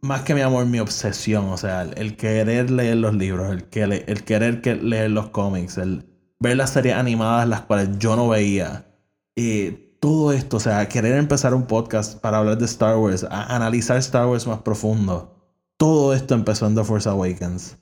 [0.00, 1.46] más que mi amor, mi obsesión.
[1.46, 6.06] O sea, el, querer leer los libros, el querer que leer los cómics, el
[6.38, 8.86] ver las series animadas las cuales yo no veía.
[9.34, 13.54] Y todo esto, o sea, querer empezar un podcast para hablar de Star Wars, a
[13.54, 15.36] analizar Star Wars más profundo,
[15.76, 17.78] todo esto empezó en The Force Awakens.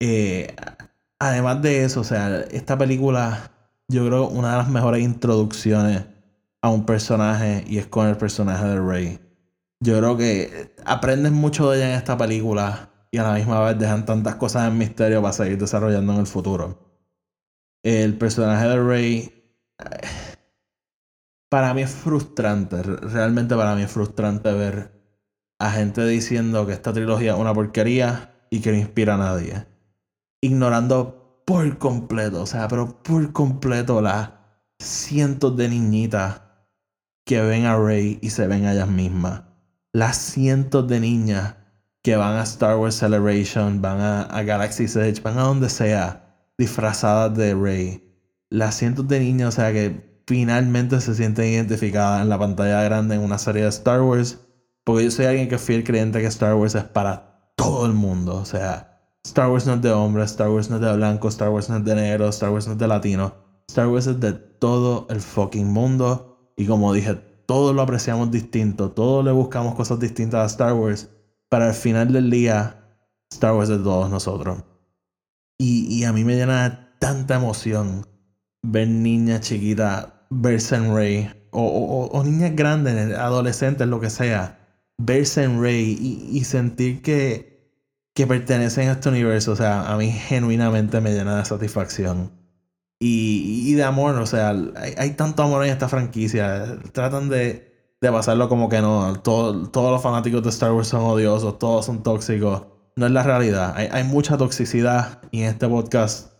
[0.00, 0.54] Eh,
[1.18, 3.50] además de eso, o sea, esta película,
[3.88, 6.04] yo creo, una de las mejores introducciones
[6.62, 9.20] a un personaje y es con el personaje de Rey.
[9.80, 13.78] Yo creo que aprendes mucho de ella en esta película y a la misma vez
[13.78, 16.78] dejan tantas cosas en misterio para seguir desarrollando en el futuro.
[17.82, 19.36] El personaje de Rey
[21.48, 24.92] para mí es frustrante, realmente para mí es frustrante ver
[25.58, 29.66] a gente diciendo que esta trilogía es una porquería y que no inspira a nadie.
[30.40, 34.30] Ignorando por completo, o sea, pero por completo las
[34.78, 36.42] cientos de niñitas
[37.24, 39.42] que ven a Rey y se ven a ellas mismas.
[39.92, 41.56] Las cientos de niñas
[42.02, 46.52] que van a Star Wars Celebration, van a, a Galaxy's Edge, van a donde sea,
[46.58, 48.02] disfrazadas de Rey.
[48.50, 53.14] Las cientos de niñas, o sea, que finalmente se sienten identificadas en la pantalla grande
[53.14, 54.40] en una serie de Star Wars.
[54.84, 58.36] Porque yo soy alguien que fiel creyente que Star Wars es para todo el mundo.
[58.36, 61.50] O sea, Star Wars no es de hombres, Star Wars no es de blanco, Star
[61.50, 63.34] Wars no es de negro, Star Wars no es de latino.
[63.68, 66.52] Star Wars es de todo el fucking mundo.
[66.56, 67.14] Y como dije,
[67.46, 71.10] todos lo apreciamos distinto, todos le buscamos cosas distintas a Star Wars.
[71.48, 72.98] Para el final del día,
[73.30, 74.64] Star Wars es de todos nosotros.
[75.58, 78.06] Y, y a mí me llena tanta emoción
[78.62, 84.58] ver niñas chiquitas verse en Rey, o, o, niñas grandes, adolescentes, lo que sea,
[84.98, 85.96] verse en Rey
[86.30, 87.72] y, sentir que,
[88.14, 92.32] que pertenecen a este universo, o sea, a mí genuinamente me llena de satisfacción.
[92.98, 94.54] Y, y de amor, o sea,
[94.96, 96.78] hay, tanto amor en esta franquicia.
[96.92, 99.20] Tratan de, de pasarlo como que no.
[99.20, 102.62] todos los fanáticos de Star Wars son odiosos, todos son tóxicos.
[102.96, 103.74] No es la realidad.
[103.76, 106.35] Hay, hay mucha toxicidad y en este podcast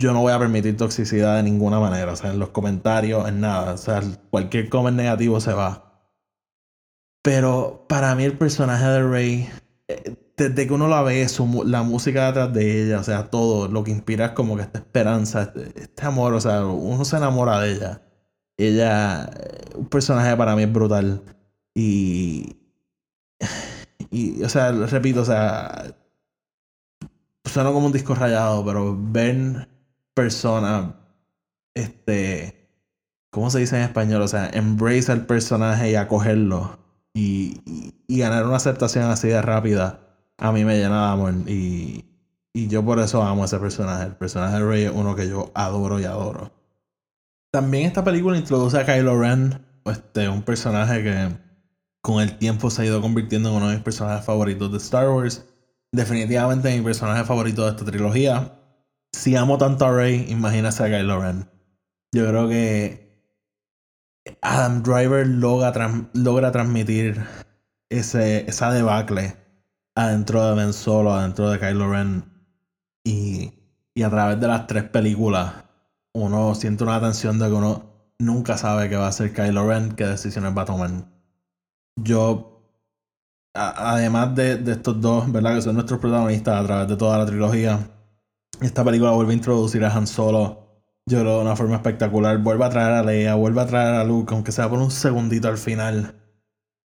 [0.00, 2.12] yo no voy a permitir toxicidad de ninguna manera.
[2.12, 3.74] O sea, en los comentarios, en nada.
[3.74, 5.84] O sea, cualquier comment negativo se va.
[7.22, 9.50] Pero para mí el personaje de Rey,
[9.88, 11.26] eh, desde que uno la ve,
[11.64, 14.78] la música detrás de ella, o sea, todo lo que inspira es como que esta
[14.78, 18.02] esperanza, este, este amor, o sea, uno se enamora de ella.
[18.56, 19.30] Ella,
[19.74, 21.22] un personaje para mí es brutal.
[21.74, 22.56] Y,
[24.10, 25.94] y, o sea, repito, o sea,
[27.44, 29.66] suena como un disco rayado, pero ven
[30.18, 30.96] persona,
[31.74, 32.68] este,
[33.30, 34.22] ¿cómo se dice en español?
[34.22, 36.76] O sea, embrace al personaje y acogerlo
[37.14, 37.60] y,
[38.08, 40.00] ganar una aceptación así de rápida,
[40.38, 42.04] a mí me llena de amor y,
[42.52, 44.06] y yo por eso amo a ese personaje.
[44.06, 46.50] El personaje de Rey es uno que yo adoro y adoro.
[47.52, 51.28] También esta película introduce a Kylo Ren, este, un personaje que
[52.00, 55.10] con el tiempo se ha ido convirtiendo en uno de mis personajes favoritos de Star
[55.10, 55.46] Wars.
[55.92, 58.58] Definitivamente mi personaje favorito de esta trilogía
[59.12, 61.50] si amo tanto a Rey, imagínate a Kylo Ren.
[62.12, 63.08] Yo creo que
[64.42, 67.20] Adam Driver logra, logra transmitir
[67.90, 69.36] ese, esa debacle
[69.94, 72.24] adentro de Ben Solo, adentro de Kylo Ren.
[73.04, 73.52] Y,
[73.94, 75.54] y a través de las tres películas,
[76.14, 79.92] uno siente una tensión de que uno nunca sabe qué va a hacer Kylo Ren,
[79.92, 80.90] qué decisiones va a tomar.
[81.96, 82.62] Yo,
[83.54, 85.56] además de, de estos dos, ¿verdad?
[85.56, 87.97] Que son nuestros protagonistas a través de toda la trilogía
[88.60, 90.68] esta película vuelve a introducir a Han Solo,
[91.06, 92.38] yo creo, de una forma espectacular.
[92.38, 95.48] Vuelve a traer a Leia, vuelve a traer a Luke, aunque sea por un segundito
[95.48, 96.14] al final.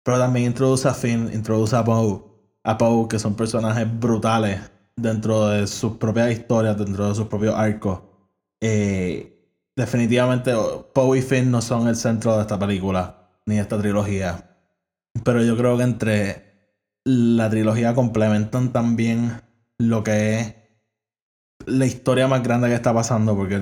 [0.04, 2.24] Pero también introduce a Finn, introduce a Poe.
[2.64, 4.60] A Poe, que son personajes brutales
[4.96, 8.02] dentro de sus propias historias, dentro de sus propios arcos.
[8.60, 9.40] Eh,
[9.76, 10.54] definitivamente,
[10.94, 14.58] Poe y Finn no son el centro de esta película, ni de esta trilogía.
[15.24, 16.50] Pero yo creo que entre
[17.06, 19.42] la trilogía complementan también
[19.78, 20.56] lo que es
[21.66, 23.62] la historia más grande que está pasando, porque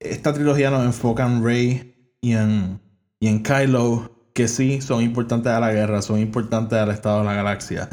[0.00, 2.80] esta trilogía nos enfoca en Rey y en,
[3.20, 7.24] y en Kylo, que sí son importantes a la guerra, son importantes al estado de
[7.26, 7.88] la galaxia.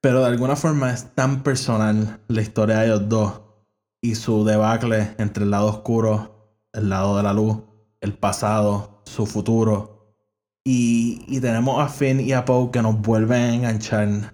[0.00, 3.42] Pero de alguna forma es tan personal la historia de ellos dos
[4.00, 7.58] y su debacle entre el lado oscuro, el lado de la luz,
[8.00, 10.14] el pasado, su futuro.
[10.64, 14.30] Y, y tenemos a Finn y a Poe que nos vuelven a enganchar en,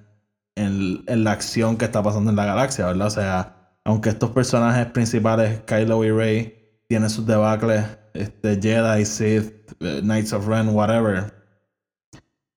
[1.07, 3.07] en, la acción que está pasando en la galaxia, ¿verdad?
[3.07, 3.55] O sea,
[3.87, 7.84] aunque estos personajes principales, Kylo y Rey, tienen sus debacles,
[8.14, 11.32] este, Jedi, Sith, eh, Knights of Ren, whatever,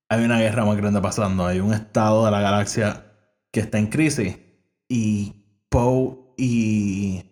[0.10, 1.46] hay una guerra más grande pasando.
[1.46, 3.06] Hay un estado de la galaxia
[3.52, 4.40] que está en crisis.
[4.88, 5.36] Y
[5.70, 7.24] Poe y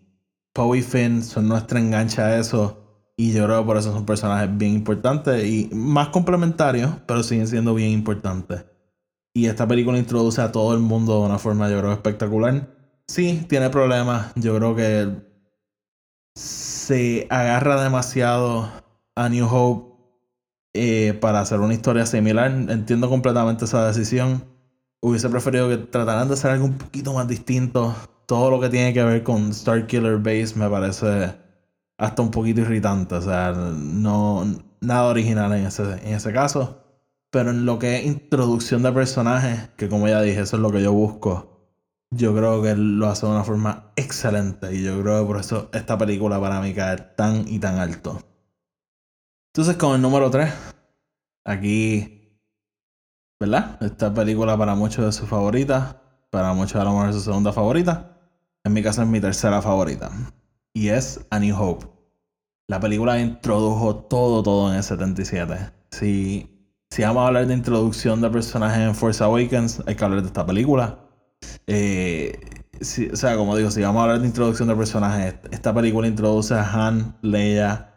[0.54, 2.84] Poe y Finn son nuestra engancha a eso.
[3.18, 7.48] Y yo creo que por eso son personajes bien importantes y más complementarios, pero siguen
[7.48, 8.64] siendo bien importantes.
[9.34, 12.77] Y esta película introduce a todo el mundo de una forma, yo creo, espectacular.
[13.08, 14.34] Sí, tiene problemas.
[14.36, 15.28] Yo creo que
[16.36, 18.70] se agarra demasiado
[19.16, 19.98] a New Hope
[20.74, 22.52] eh, para hacer una historia similar.
[22.52, 24.44] Entiendo completamente esa decisión.
[25.02, 27.96] Hubiese preferido que trataran de hacer algo un poquito más distinto.
[28.26, 31.34] Todo lo que tiene que ver con Starkiller Base me parece
[31.98, 33.16] hasta un poquito irritante.
[33.16, 34.46] O sea, no
[34.82, 36.84] nada original en ese, en ese caso.
[37.32, 40.72] Pero en lo que es introducción de personajes, que como ya dije, eso es lo
[40.72, 41.57] que yo busco.
[42.10, 44.74] Yo creo que lo hace de una forma excelente.
[44.74, 48.22] Y yo creo que por eso esta película para mí cae tan y tan alto.
[49.54, 50.54] Entonces, con el número 3,
[51.46, 52.40] aquí,
[53.40, 53.78] ¿verdad?
[53.82, 57.52] Esta película para muchos es su favorita, para muchos a lo mejor es su segunda
[57.52, 58.18] favorita.
[58.64, 60.12] En mi caso es mi tercera favorita.
[60.74, 61.88] Y es A New Hope.
[62.70, 65.72] La película introdujo todo, todo en el 77.
[65.92, 70.22] Si, si vamos a hablar de introducción de personajes en Force Awakens, hay que hablar
[70.22, 71.07] de esta película.
[71.68, 72.40] Eh,
[72.80, 76.54] o sea, como digo, si vamos a hablar de introducción de personajes, esta película introduce
[76.54, 77.94] a Han, Leia,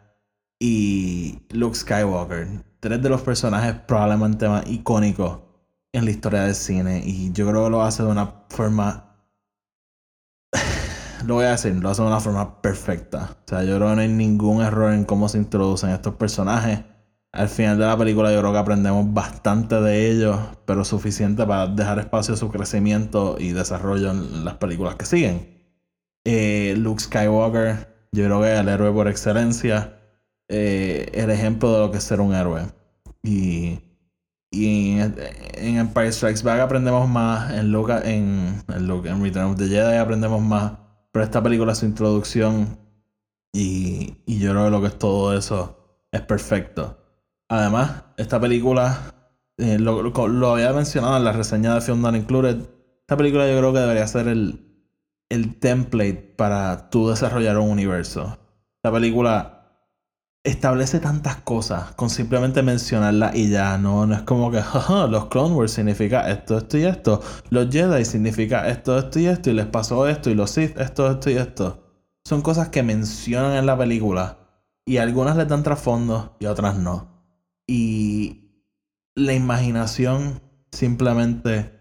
[0.61, 2.63] y Luke Skywalker.
[2.79, 5.39] Tres de los personajes probablemente más icónicos
[5.91, 7.01] en la historia del cine.
[7.03, 9.15] Y yo creo que lo hace de una forma.
[11.25, 13.37] lo voy a decir, lo hace de una forma perfecta.
[13.45, 16.81] O sea, yo creo que no hay ningún error en cómo se introducen estos personajes.
[17.33, 21.67] Al final de la película yo creo que aprendemos bastante de ellos, pero suficiente para
[21.67, 25.61] dejar espacio a su crecimiento y desarrollo en las películas que siguen.
[26.25, 29.97] Eh, Luke Skywalker, yo creo que es el héroe por excelencia.
[30.49, 32.63] Eh, el ejemplo de lo que es ser un héroe.
[33.23, 33.79] Y,
[34.51, 39.97] y en, Empire Strikes Back aprendemos más, en, Luca, en, en, Return of the Jedi
[39.97, 40.73] aprendemos más,
[41.11, 42.77] pero esta película es su introducción
[43.53, 47.00] y, y yo creo que lo que es todo eso es perfecto.
[47.51, 49.13] Además, esta película,
[49.57, 52.61] eh, lo, había mencionado en la reseña de Film Not Included,
[53.01, 54.87] esta película yo creo que debería ser el,
[55.27, 58.39] el template para tú desarrollar un universo.
[58.77, 59.67] Esta película
[60.45, 64.61] establece tantas cosas con simplemente mencionarla y ya, no, no es como que
[65.09, 69.49] los Clone Wars significa esto, esto y esto, los Jedi significa esto, esto y esto,
[69.49, 71.83] y les pasó esto, y los Sith esto, esto y esto.
[72.23, 74.37] Son cosas que mencionan en la película
[74.85, 77.10] y algunas les dan trasfondo y otras no.
[77.73, 78.51] Y
[79.15, 80.41] la imaginación
[80.73, 81.71] simplemente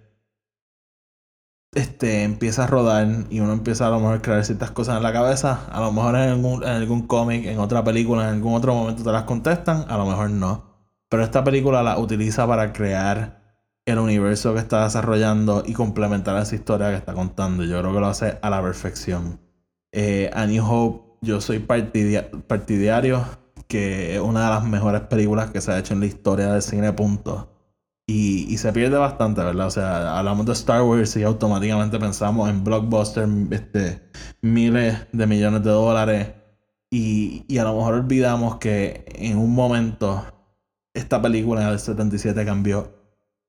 [1.75, 5.03] este, empieza a rodar y uno empieza a lo mejor a crear ciertas cosas en
[5.03, 5.67] la cabeza.
[5.69, 9.03] A lo mejor en algún, en algún cómic, en otra película, en algún otro momento
[9.03, 10.65] te las contestan, a lo mejor no.
[11.09, 16.55] Pero esta película la utiliza para crear el universo que está desarrollando y complementar esa
[16.55, 17.65] historia que está contando.
[17.65, 19.41] Yo creo que lo hace a la perfección.
[19.91, 23.40] Eh, a New Hope, yo soy partidario
[23.71, 26.61] que es una de las mejores películas que se ha hecho en la historia del
[26.61, 27.49] cine, punto.
[28.07, 29.69] Y, se pierde bastante, ¿verdad?
[29.69, 34.03] O sea, hablamos de Star Wars y automáticamente pensamos en blockbuster, este,
[34.43, 36.29] miles de millones de dólares.
[36.91, 40.25] Y, y a lo mejor olvidamos que en un momento
[40.93, 42.93] esta película en el 77 cambió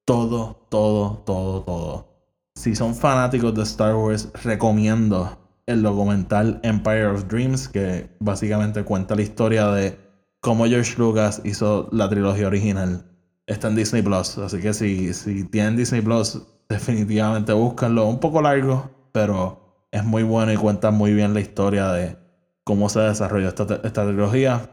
[0.06, 2.08] todo, todo, todo, todo.
[2.54, 9.16] Si son fanáticos de Star Wars, recomiendo el documental Empire of Dreams, que básicamente cuenta
[9.16, 9.98] la historia de
[10.42, 13.06] cómo George Lucas hizo la trilogía original
[13.52, 14.38] está en Disney Plus.
[14.38, 18.06] Así que si, si tienen Disney Plus, definitivamente búscanlo.
[18.08, 22.18] Un poco largo, pero es muy bueno y cuenta muy bien la historia de
[22.64, 24.70] cómo se desarrolló esta, esta trilogía.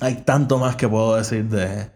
[0.00, 1.90] Hay tanto más que puedo decir de,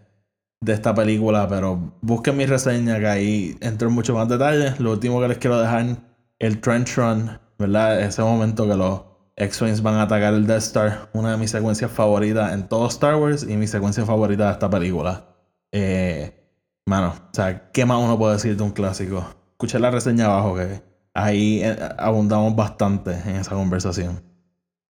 [0.61, 4.79] de esta película, pero busquen mi reseña que ahí entro en mucho más detalles.
[4.79, 5.97] Lo último que les quiero dejar,
[6.39, 8.01] el Trench Run, ¿verdad?
[8.01, 9.01] Ese momento que los
[9.37, 13.15] X-Wings van a atacar el Death Star, una de mis secuencias favoritas en todo Star
[13.15, 15.27] Wars y mi secuencia favorita de esta película.
[15.71, 16.33] Eh,
[16.87, 19.23] mano, o sea, ¿qué más uno puede decir de un clásico?
[19.51, 20.81] Escuché la reseña abajo que
[21.13, 24.23] ahí eh, abundamos bastante en esa conversación.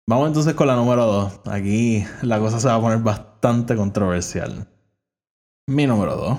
[0.07, 1.41] Vamos entonces con la número 2.
[1.47, 4.67] Aquí la cosa se va a poner bastante controversial.
[5.67, 6.37] Mi número 2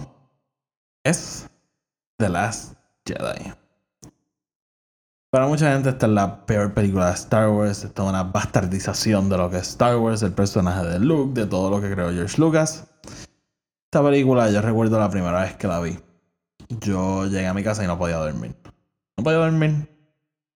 [1.03, 1.51] es
[2.19, 3.66] The Last Jedi.
[5.37, 9.29] Para mucha gente esta es la peor película de Star Wars, esta es una bastardización
[9.29, 12.11] de lo que es Star Wars, el personaje de Luke, de todo lo que creó
[12.11, 12.89] George Lucas.
[13.85, 15.99] Esta película yo recuerdo la primera vez que la vi.
[16.81, 18.57] Yo llegué a mi casa y no podía dormir.
[19.19, 19.95] No podía dormir.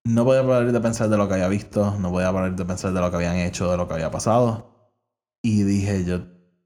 [0.05, 2.95] No podía parar de pensar de lo que había visto, no podía parar de pensar
[2.95, 4.95] de lo que habían hecho, de lo que había pasado.
[5.43, 6.22] Y dije, yo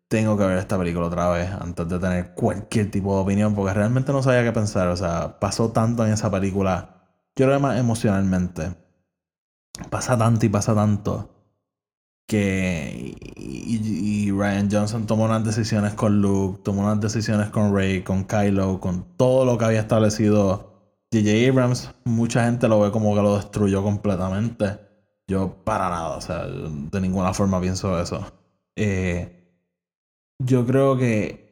[0.07, 3.75] tengo que ver esta película otra vez antes de tener cualquier tipo de opinión, porque
[3.75, 4.87] realmente no sabía qué pensar.
[4.87, 6.93] O sea, pasó tanto en esa película
[7.37, 8.74] yo creo más emocionalmente.
[9.91, 11.30] Pasa tanto y pasa tanto
[12.26, 18.24] que y, Ryan Johnson tomó unas decisiones con Luke, tomó unas decisiones con Rey, con
[18.24, 20.72] Kylo, con todo lo que había establecido
[21.12, 21.49] J.J.
[21.51, 21.91] Abrams.
[22.05, 24.78] Mucha gente lo ve como que lo destruyó completamente.
[25.28, 28.26] Yo para nada, o sea, de ninguna forma pienso eso.
[28.76, 29.45] Eh,
[30.39, 31.43] yo creo que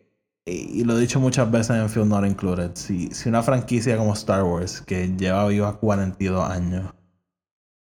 [0.45, 4.13] y lo he dicho muchas veces en Film Not Included, si, si una franquicia como
[4.15, 6.93] Star Wars, que lleva viva 42 años,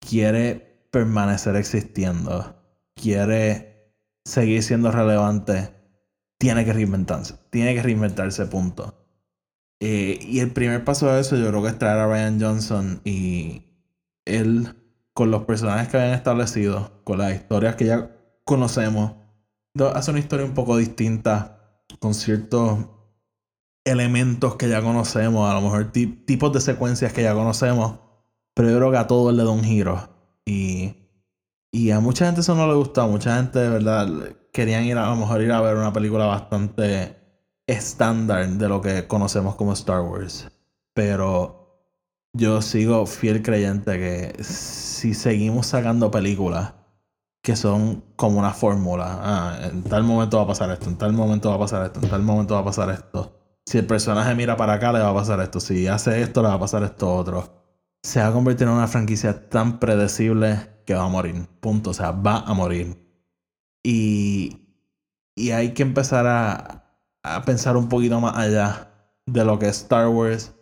[0.00, 2.56] quiere permanecer existiendo,
[2.96, 3.94] quiere
[4.24, 5.74] seguir siendo relevante,
[6.38, 8.96] tiene que reinventarse, tiene que reinventarse, punto.
[9.80, 13.00] Eh, y el primer paso de eso yo creo que es traer a Ryan Johnson
[13.04, 13.62] y
[14.24, 14.74] él,
[15.14, 18.10] con los personajes que habían establecido, con las historias que ya
[18.44, 19.12] conocemos,
[19.94, 21.59] hace una historia un poco distinta
[21.98, 22.78] con ciertos
[23.84, 27.98] elementos que ya conocemos, a lo mejor tipos de secuencias que ya conocemos,
[28.54, 30.08] pero yo creo que a todo le da un giro.
[30.44, 30.94] Y,
[31.72, 34.08] y a mucha gente eso no le gustó, mucha gente de verdad
[34.52, 37.16] querían ir a, a lo mejor ir a ver una película bastante
[37.66, 40.48] estándar de lo que conocemos como Star Wars.
[40.94, 41.60] Pero
[42.32, 46.74] yo sigo fiel creyente que si seguimos sacando películas
[47.42, 49.18] que son como una fórmula.
[49.22, 52.00] Ah, en tal momento va a pasar esto, en tal momento va a pasar esto,
[52.02, 53.40] en tal momento va a pasar esto.
[53.66, 55.60] Si el personaje mira para acá, le va a pasar esto.
[55.60, 57.62] Si hace esto, le va a pasar esto otro.
[58.02, 61.46] Se va a convertir en una franquicia tan predecible que va a morir.
[61.60, 61.90] Punto.
[61.90, 62.96] O sea, va a morir.
[63.84, 64.66] Y,
[65.36, 68.90] y hay que empezar a, a pensar un poquito más allá
[69.26, 70.52] de lo que es Star Wars.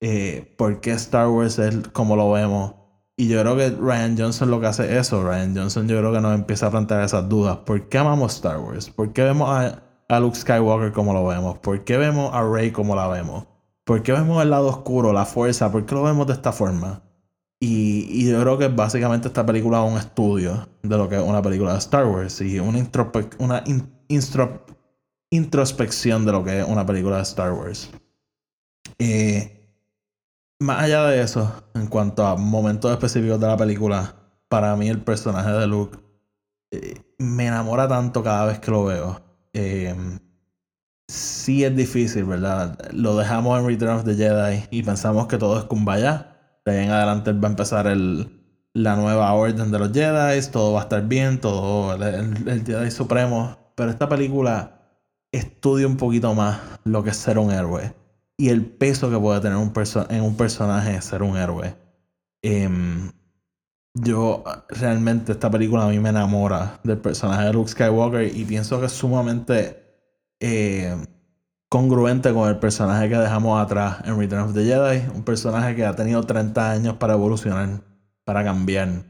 [0.00, 2.74] Eh, ¿Por qué Star Wars es como lo vemos?
[3.18, 5.24] Y yo creo que Ryan Johnson lo que hace es eso.
[5.24, 7.56] Ryan Johnson yo creo que nos empieza a plantear esas dudas.
[7.58, 8.90] ¿Por qué amamos Star Wars?
[8.90, 11.58] ¿Por qué vemos a, Luke Skywalker como lo vemos?
[11.58, 13.46] ¿Por qué vemos a Rey como la vemos?
[13.84, 15.72] ¿Por qué vemos el lado oscuro, la fuerza?
[15.72, 17.02] ¿Por qué lo vemos de esta forma?
[17.58, 21.40] Y, yo creo que básicamente esta película es un estudio de lo que es una
[21.40, 22.86] película de Star Wars y una,
[23.38, 23.64] una
[25.30, 27.90] introspección de lo que es una película de Star Wars.
[28.98, 29.55] Eh,
[30.58, 34.14] más allá de eso, en cuanto a momentos específicos de la película,
[34.48, 35.98] para mí el personaje de Luke
[36.70, 39.20] eh, me enamora tanto cada vez que lo veo.
[39.52, 39.94] Eh,
[41.08, 42.78] sí es difícil, ¿verdad?
[42.92, 46.32] Lo dejamos en Return of the Jedi y pensamos que todo es kumbaya.
[46.64, 48.28] De ahí en adelante va a empezar el,
[48.74, 52.02] la nueva orden de los Jedi, todo va a estar bien, todo el,
[52.48, 53.56] el Jedi Supremo.
[53.74, 54.80] Pero esta película
[55.32, 58.05] estudia un poquito más lo que es ser un héroe
[58.36, 59.72] y el peso que puede tener un
[60.10, 61.74] en un personaje ser un héroe.
[62.42, 63.10] Em,
[63.94, 68.78] yo realmente esta película a mí me enamora del personaje de Luke Skywalker y pienso
[68.78, 69.82] que es sumamente
[70.38, 70.94] eh,
[71.70, 75.08] congruente con el personaje que dejamos atrás en Return of the Jedi.
[75.14, 77.80] Un personaje que ha tenido 30 años para evolucionar,
[78.24, 79.04] para cambiar.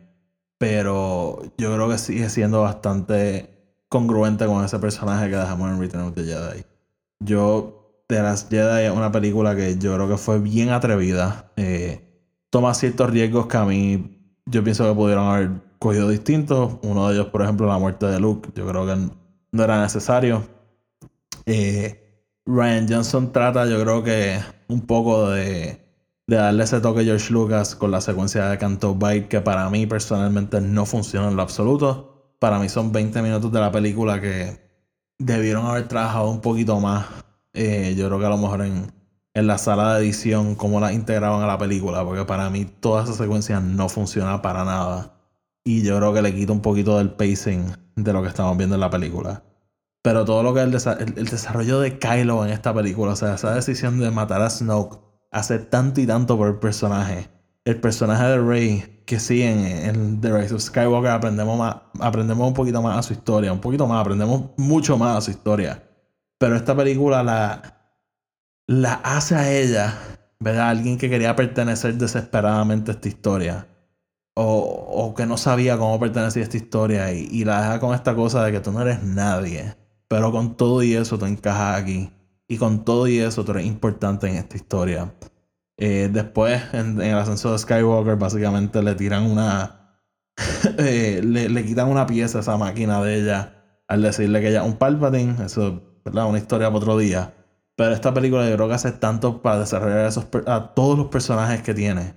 [0.58, 6.04] Pero yo creo que sigue siendo bastante congruente con ese personaje que dejamos en Return
[6.04, 6.64] of the Jedi.
[7.20, 11.52] Yo de las Jedi es una película que yo creo que fue bien atrevida.
[11.56, 12.00] Eh,
[12.50, 16.78] toma ciertos riesgos que a mí yo pienso que pudieron haber cogido distintos.
[16.82, 18.50] Uno de ellos, por ejemplo, la muerte de Luke.
[18.54, 18.96] Yo creo que
[19.52, 20.46] no era necesario.
[21.46, 22.02] Eh,
[22.46, 24.38] Ryan Johnson trata, yo creo que
[24.68, 25.80] un poco de,
[26.26, 29.68] de darle ese toque a George Lucas con la secuencia de Canto Bite que para
[29.68, 32.34] mí personalmente no funciona en lo absoluto.
[32.38, 34.60] Para mí son 20 minutos de la película que
[35.18, 37.06] debieron haber trabajado un poquito más
[37.56, 38.92] eh, yo creo que a lo mejor en,
[39.34, 43.04] en la sala de edición, cómo la integraban a la película, porque para mí toda
[43.04, 45.14] esa secuencia no funciona para nada.
[45.64, 48.76] Y yo creo que le quita un poquito del pacing de lo que estamos viendo
[48.76, 49.42] en la película.
[50.02, 53.34] Pero todo lo que es el, el, desarrollo de Kylo en esta película, o sea,
[53.34, 55.00] esa decisión de matar a Snoke,
[55.32, 57.28] hace tanto y tanto por el personaje.
[57.64, 62.46] El personaje de Rey, que sí, en, en The Rise of Skywalker aprendemos, más, aprendemos
[62.46, 65.85] un poquito más a su historia, un poquito más, aprendemos mucho más a su historia.
[66.38, 67.62] Pero esta película la,
[68.66, 69.94] la hace a ella,
[70.38, 70.70] ¿verdad?
[70.70, 73.68] Alguien que quería pertenecer desesperadamente a esta historia.
[74.34, 77.12] O, o que no sabía cómo pertenecía a esta historia.
[77.12, 79.74] Y, y, la deja con esta cosa de que tú no eres nadie.
[80.08, 82.12] Pero con todo y eso tú encajas aquí.
[82.48, 85.12] Y con todo y eso tú eres importante en esta historia.
[85.78, 90.02] Eh, después, en, el ascenso de Skywalker, básicamente le tiran una.
[90.78, 94.62] eh, le, le, quitan una pieza a esa máquina de ella al decirle que ella
[94.64, 95.44] un Palpatine.
[95.44, 97.34] Eso es una historia para otro día.
[97.76, 101.62] Pero esta película yo creo que hace tanto para desarrollar esos, a todos los personajes
[101.62, 102.14] que tiene.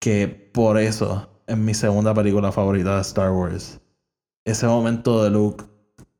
[0.00, 3.80] Que por eso es mi segunda película favorita de Star Wars.
[4.44, 5.64] Ese momento de Luke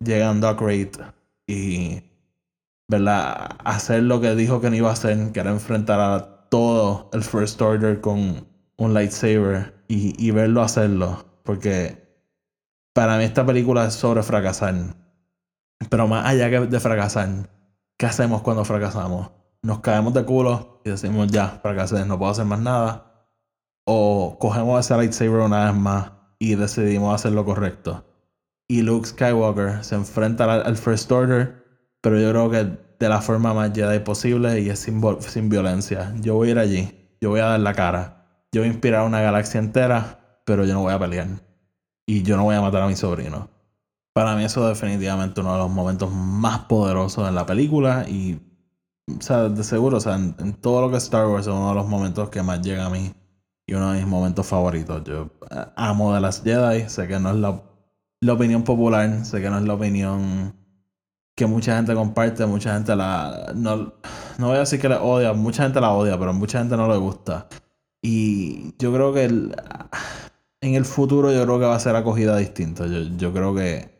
[0.01, 0.99] llegando a Crate
[1.47, 2.03] y
[2.89, 3.57] ¿verdad?
[3.65, 7.23] hacer lo que dijo que no iba a hacer, que era enfrentar a todo el
[7.23, 8.47] First Order con
[8.77, 11.25] un lightsaber y, y verlo hacerlo.
[11.45, 12.05] Porque
[12.93, 15.04] para mí esta película es sobre fracasar.
[15.89, 17.29] Pero más allá de fracasar,
[17.97, 19.31] ¿qué hacemos cuando fracasamos?
[19.63, 23.31] Nos caemos de culo y decimos ya, fracasé, no puedo hacer más nada.
[23.87, 28.05] O cogemos ese lightsaber una vez más y decidimos hacer lo correcto.
[28.69, 31.65] Y Luke Skywalker se enfrenta al, First Order,
[32.01, 36.15] pero yo creo que de la forma más Jedi posible y es sin, sin violencia.
[36.21, 39.01] Yo voy a ir allí, yo voy a dar la cara, yo voy a inspirar
[39.01, 41.29] a una galaxia entera, pero yo no voy a pelear.
[42.07, 43.54] Y yo no voy a matar a mi sobrino.
[44.15, 48.41] Para mí eso es definitivamente uno de los momentos más poderosos en la película y,
[49.09, 51.71] o sea, de seguro, o sea, en, todo lo que es Star Wars es uno
[51.71, 53.13] de los momentos que más llega a mí
[53.67, 55.03] y uno de mis momentos favoritos.
[55.05, 57.61] Yo eh, amo de las Jedi, sé que no es la,
[58.21, 60.55] la opinión popular, sé que no es la opinión
[61.35, 63.53] que mucha gente comparte, mucha gente la...
[63.57, 63.95] No,
[64.39, 66.89] no voy a decir que la odia, mucha gente la odia, pero mucha gente no
[66.89, 67.49] le gusta.
[68.01, 72.87] Y yo creo que en el futuro yo creo que va a ser acogida distinta.
[72.87, 73.94] Yo, yo creo que,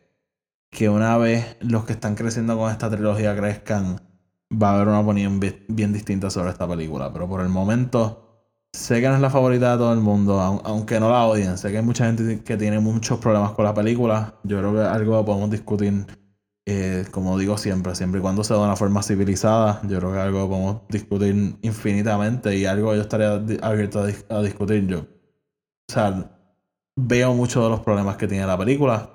[0.75, 4.01] que una vez los que están creciendo con esta trilogía crezcan,
[4.51, 7.11] va a haber una opinión bien distinta sobre esta película.
[7.13, 8.25] Pero por el momento
[8.75, 11.57] Sé que no es la favorita de todo el mundo, aunque no la odien.
[11.57, 14.35] Sé que hay mucha gente que tiene muchos problemas con la película.
[14.43, 16.05] Yo creo que algo podemos discutir,
[16.65, 19.79] eh, como digo siempre, siempre y cuando sea de una forma civilizada.
[19.87, 24.85] Yo creo que algo podemos discutir infinitamente y algo yo estaría abierto a, discutir.
[24.87, 26.37] Yo, o sea,
[26.97, 29.09] veo muchos de los problemas que tiene la película,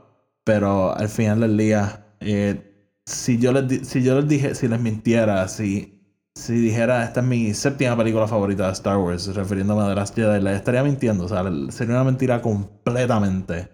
[0.50, 4.80] pero al final del día, eh, si, yo les, si yo les dije, si les
[4.80, 5.96] mintiera, si
[6.34, 10.16] si dijera esta es mi séptima película favorita de Star Wars, refiriéndome a The Last
[10.16, 11.26] Jedi, le estaría mintiendo.
[11.26, 13.70] O sea, sería una mentira completamente.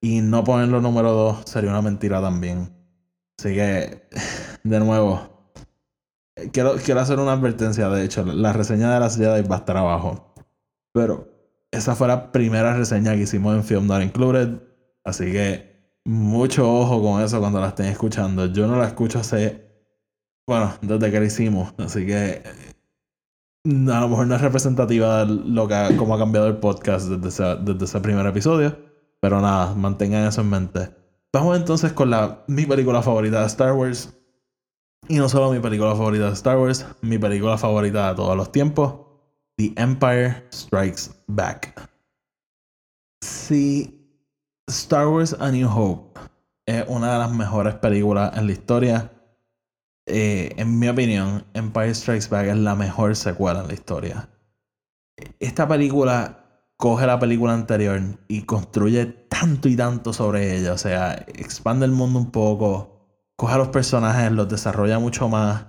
[0.00, 2.72] Y no ponerlo número dos sería una mentira también.
[3.38, 4.08] Así que,
[4.64, 5.52] de nuevo,
[6.52, 7.88] quiero, quiero hacer una advertencia.
[7.88, 10.34] De hecho, la reseña de las Jedi va a estar abajo.
[10.92, 11.28] Pero
[11.70, 14.60] esa fue la primera reseña que hicimos en Film Not Included.
[15.04, 15.75] Así que,
[16.06, 18.46] mucho ojo con eso cuando la estén escuchando.
[18.46, 19.66] Yo no la escucho hace
[20.46, 21.74] bueno, desde que lo hicimos.
[21.78, 22.42] Así que
[23.64, 27.28] a lo mejor no es representativa de lo que, cómo ha cambiado el podcast desde
[27.28, 28.76] ese, desde ese primer episodio.
[29.20, 30.90] Pero nada, mantengan eso en mente.
[31.32, 34.12] Vamos entonces con la, mi película favorita de Star Wars.
[35.08, 38.52] Y no solo mi película favorita de Star Wars, mi película favorita de todos los
[38.52, 38.94] tiempos.
[39.56, 41.90] The Empire Strikes Back.
[43.22, 43.95] Si
[44.68, 46.18] Star Wars A New Hope
[46.66, 49.12] es una de las mejores películas en la historia,
[50.06, 54.28] eh, en mi opinión, Empire Strikes Back es la mejor secuela en la historia.
[55.38, 60.72] Esta película coge la película anterior y construye tanto y tanto sobre ella.
[60.72, 63.06] O sea, expande el mundo un poco,
[63.36, 65.66] coge a los personajes, los desarrolla mucho más,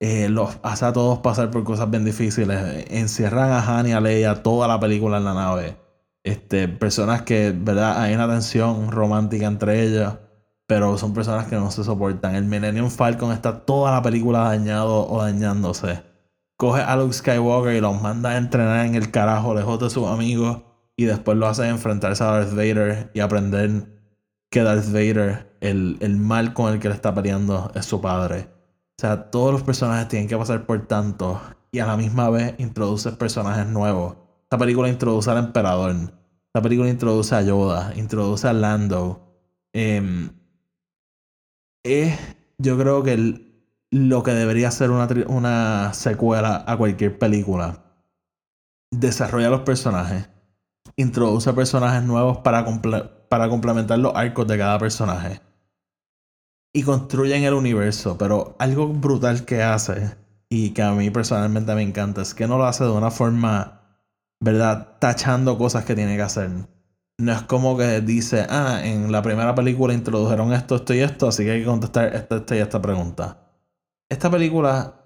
[0.00, 2.90] eh, los hace a todos pasar por cosas bien difíciles.
[2.90, 5.83] Encierran a Han y a Leia toda la película en la nave.
[6.24, 8.02] Este, personas que, ¿verdad?
[8.02, 10.14] Hay una tensión romántica entre ellas
[10.66, 12.34] pero son personas que no se soportan.
[12.34, 16.02] El Millennium Falcon está toda la película dañado o dañándose.
[16.56, 20.06] Coge a Luke Skywalker y los manda a entrenar en el carajo lejos de sus
[20.06, 20.62] amigos
[20.96, 23.88] y después lo hace enfrentarse a Darth Vader y aprender
[24.50, 28.48] que Darth Vader, el, el mal con el que le está peleando, es su padre.
[28.96, 31.40] O sea, todos los personajes tienen que pasar por tanto
[31.72, 34.16] y a la misma vez introduce personajes nuevos.
[34.54, 35.96] Esta película introduce al emperador.
[36.46, 39.34] Esta película introduce a Yoda, introduce a Lando.
[39.72, 40.30] Eh,
[41.82, 42.16] es,
[42.58, 47.82] yo creo que lo que debería ser una, secuela a cualquier película.
[48.92, 50.30] Desarrolla los personajes,
[50.94, 52.64] introduce personajes nuevos para,
[53.28, 55.40] para complementar los arcos de cada personaje.
[56.72, 60.16] Y construyen el universo, pero algo brutal que hace
[60.48, 63.83] y que a mí personalmente me encanta es que no lo hace de una forma,
[64.40, 64.98] ¿verdad?
[65.00, 66.50] Tachando cosas que tiene que hacer
[67.18, 71.28] no es como que dice, ah, en la primera película introdujeron esto, esto y esto,
[71.28, 73.38] así que hay que contestar esta, esta y esta pregunta.
[74.08, 75.00] Esta película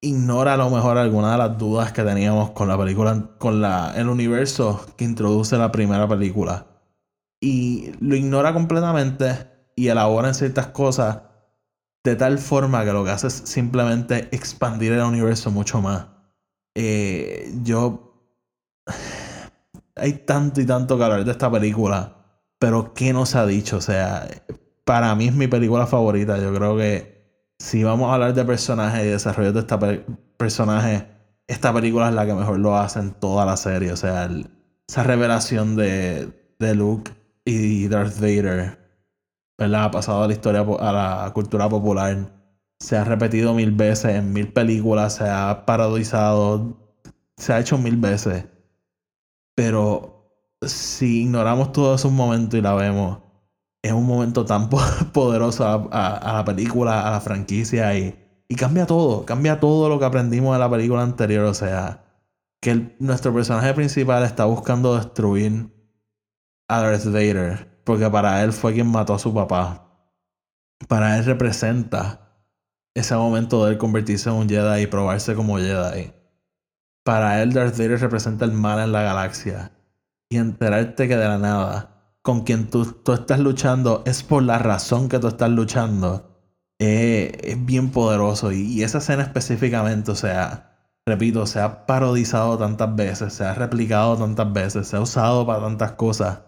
[0.00, 3.94] ignora a lo mejor alguna de las dudas que teníamos con la película, con la,
[3.96, 6.66] el universo que introduce la primera película.
[7.40, 11.22] Y lo ignora completamente y elabora en ciertas cosas
[12.04, 16.06] de tal forma que lo que hace es simplemente expandir el universo mucho más.
[16.74, 18.13] eh, yo...
[19.96, 22.16] Hay tanto y tanto que hablar de esta película,
[22.58, 23.76] pero ¿qué nos ha dicho?
[23.78, 24.26] O sea,
[24.84, 26.38] para mí es mi película favorita.
[26.38, 27.14] Yo creo que
[27.58, 30.04] si vamos a hablar de personajes y desarrollo de este
[30.36, 31.06] personaje,
[31.46, 33.92] esta película es la que mejor lo hace en toda la serie.
[33.92, 34.28] O sea,
[34.88, 37.12] esa revelación de, de Luke
[37.44, 38.78] y Darth Vader,
[39.58, 39.84] ¿verdad?
[39.84, 42.32] Ha pasado a la historia, a la cultura popular.
[42.80, 46.76] Se ha repetido mil veces en mil películas, se ha parodizado,
[47.36, 48.46] se ha hecho mil veces.
[49.54, 50.30] Pero
[50.62, 53.18] si ignoramos todos esos momentos y la vemos,
[53.82, 54.68] es un momento tan
[55.12, 60.04] poderoso a, la película, a la franquicia y, y, cambia todo, cambia todo lo que
[60.06, 61.44] aprendimos de la película anterior.
[61.44, 62.04] O sea,
[62.60, 65.70] que nuestro personaje principal está buscando destruir
[66.68, 69.82] a Darth Vader porque para él fue quien mató a su papá.
[70.88, 72.42] Para él representa
[72.94, 76.12] ese momento de él convertirse en un Jedi y probarse como Jedi.
[77.04, 79.72] Para él Darth Vader representa el mal en la galaxia.
[80.30, 84.58] Y enterarte que de la nada, con quien tú, tú estás luchando es por la
[84.58, 86.34] razón que tú estás luchando,
[86.78, 88.52] eh, es bien poderoso.
[88.52, 94.16] Y, esa escena específicamente, o sea, repito, se ha parodizado tantas veces, se ha replicado
[94.16, 96.40] tantas veces, se ha usado para tantas cosas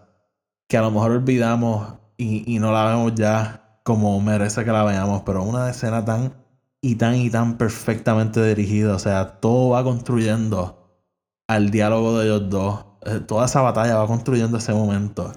[0.67, 4.83] que a lo mejor olvidamos y, y no la vemos ya como merece que la
[4.83, 6.33] veamos, pero una escena tan
[6.81, 11.01] y tan y tan perfectamente dirigida, o sea, todo va construyendo
[11.47, 15.33] al diálogo de ellos dos, eh, toda esa batalla va construyendo ese momento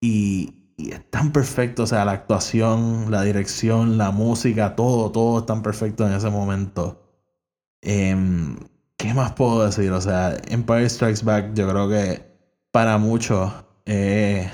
[0.00, 5.40] y, y es tan perfecto, o sea, la actuación, la dirección, la música, todo, todo
[5.40, 7.02] es tan perfecto en ese momento.
[7.82, 8.56] Em,
[8.96, 9.90] ¿Qué más puedo decir?
[9.92, 12.22] O sea, Empire Strikes Back yo creo que
[12.70, 13.52] para muchos
[13.86, 14.50] eh,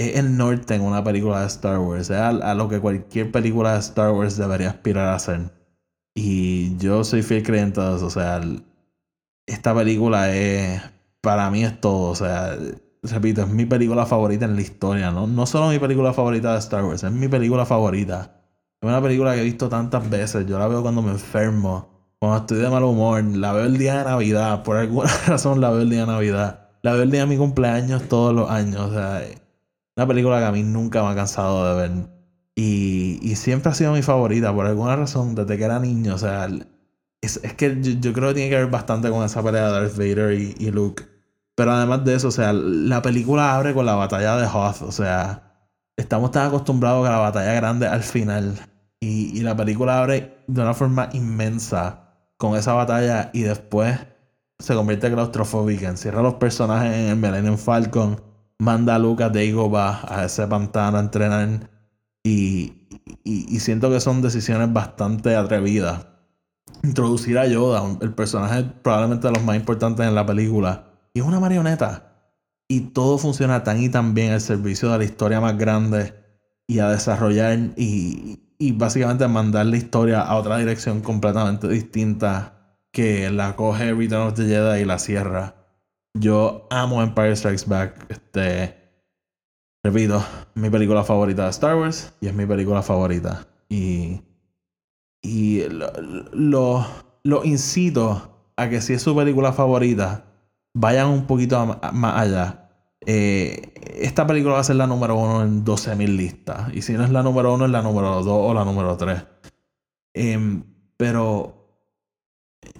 [0.00, 2.10] es el norte en una película de Star Wars.
[2.10, 5.50] Es a, lo que cualquier película de Star Wars debería aspirar a hacer.
[6.14, 8.06] Y yo soy fiel creyente de eso.
[8.06, 8.40] O sea,
[9.46, 10.82] esta película es.
[11.20, 12.10] Para mí es todo.
[12.10, 12.56] O sea,
[13.02, 15.10] repito, es mi película favorita en la historia.
[15.10, 15.26] ¿no?
[15.26, 18.40] no solo mi película favorita de Star Wars, es mi película favorita.
[18.80, 20.46] Es una película que he visto tantas veces.
[20.46, 21.90] Yo la veo cuando me enfermo.
[22.18, 23.22] Cuando estoy de mal humor.
[23.24, 24.62] La veo el día de Navidad.
[24.62, 26.68] Por alguna razón la veo el día de Navidad.
[26.82, 28.80] La veo el día de mi cumpleaños todos los años.
[28.80, 29.22] O sea,
[30.00, 32.08] una película que a mí nunca me ha cansado de ver.
[32.56, 36.14] Y, y siempre ha sido mi favorita, por alguna razón, desde que era niño.
[36.14, 36.48] O sea,
[37.20, 39.96] es, es que yo, creo que tiene que ver bastante con esa pelea de Darth
[39.98, 41.04] Vader y, y, Luke.
[41.54, 44.80] Pero además de eso, o sea, la película abre con la batalla de Hoth.
[44.82, 48.54] O sea, estamos tan acostumbrados a la batalla grande al final.
[49.00, 53.98] Y, y la película abre de una forma inmensa con esa batalla y después
[54.58, 58.29] se convierte claustrofóbica, encierra a los personajes en el Millennium Falcon,
[58.60, 61.70] manda a Lucas de a ese pantano a entrenar
[62.22, 62.74] y,
[63.24, 66.06] y, siento que son decisiones bastante atrevidas.
[66.82, 70.84] Introducir a Yoda, el personaje probablemente de los más importantes en la película,
[71.14, 72.06] y es una marioneta.
[72.68, 76.14] Y todo funciona tan y tan bien al servicio de la historia más grande
[76.66, 83.30] y a desarrollar y, y básicamente mandar la historia a otra dirección completamente distinta que
[83.30, 85.59] la coge Return of the Jedi y la cierra.
[86.14, 88.06] Yo amo Empire Strikes Back.
[88.08, 88.76] Este.
[89.82, 90.22] Repito,
[90.54, 93.46] mi película favorita de Star Wars y es mi película favorita.
[93.68, 94.22] Y.
[95.22, 96.86] Y lo,
[97.22, 100.24] lo, incito a que si es su película favorita,
[100.74, 102.70] vayan un poquito más allá.
[103.06, 106.74] Eh, esta película va a ser la número uno en 12.000 listas.
[106.74, 109.24] Y si no es la número uno, es la número dos o la número tres.
[110.14, 110.64] Em,
[110.96, 111.59] pero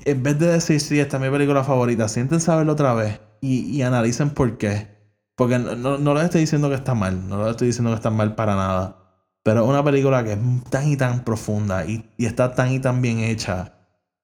[0.04, 3.82] en vez de decir, sí, esta es mi película favorita, sienten saberlo otra vez y,
[3.82, 4.88] analicen por qué.
[5.36, 8.10] Porque no, no, les estoy diciendo que está mal, no les estoy diciendo que está
[8.10, 8.96] mal para nada.
[9.42, 10.38] Pero es una película que es
[10.70, 13.74] tan y tan profunda y, y está tan y tan bien hecha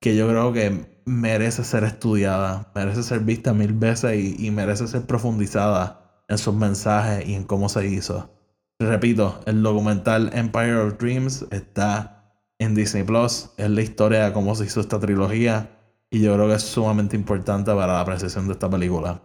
[0.00, 4.86] que yo creo que merece ser estudiada, merece ser vista mil veces y, y merece
[4.86, 8.30] ser profundizada en sus mensajes y en cómo se hizo.
[8.78, 12.15] Repito, el documental Empire of Dreams está
[12.58, 13.50] en Disney Plus.
[13.56, 15.70] Es la historia de cómo se hizo esta trilogía.
[16.10, 19.20] Y yo creo que es sumamente importante para la apreciación de esta película.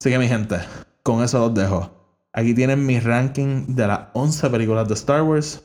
[0.00, 0.58] Así que mi gente,
[1.02, 1.90] con eso los dejo.
[2.32, 5.62] Aquí tienen mi ranking de las 11 películas de Star Wars.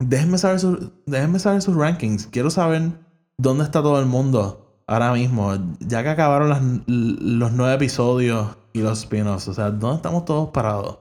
[0.00, 0.60] Déjenme saber,
[1.06, 2.26] déjenme saber sus rankings.
[2.26, 2.92] Quiero saber
[3.36, 5.54] dónde está todo el mundo ahora mismo.
[5.80, 9.48] Ya que acabaron los nueve episodios y los spin-offs.
[9.48, 10.98] O sea, ¿dónde estamos todos parados?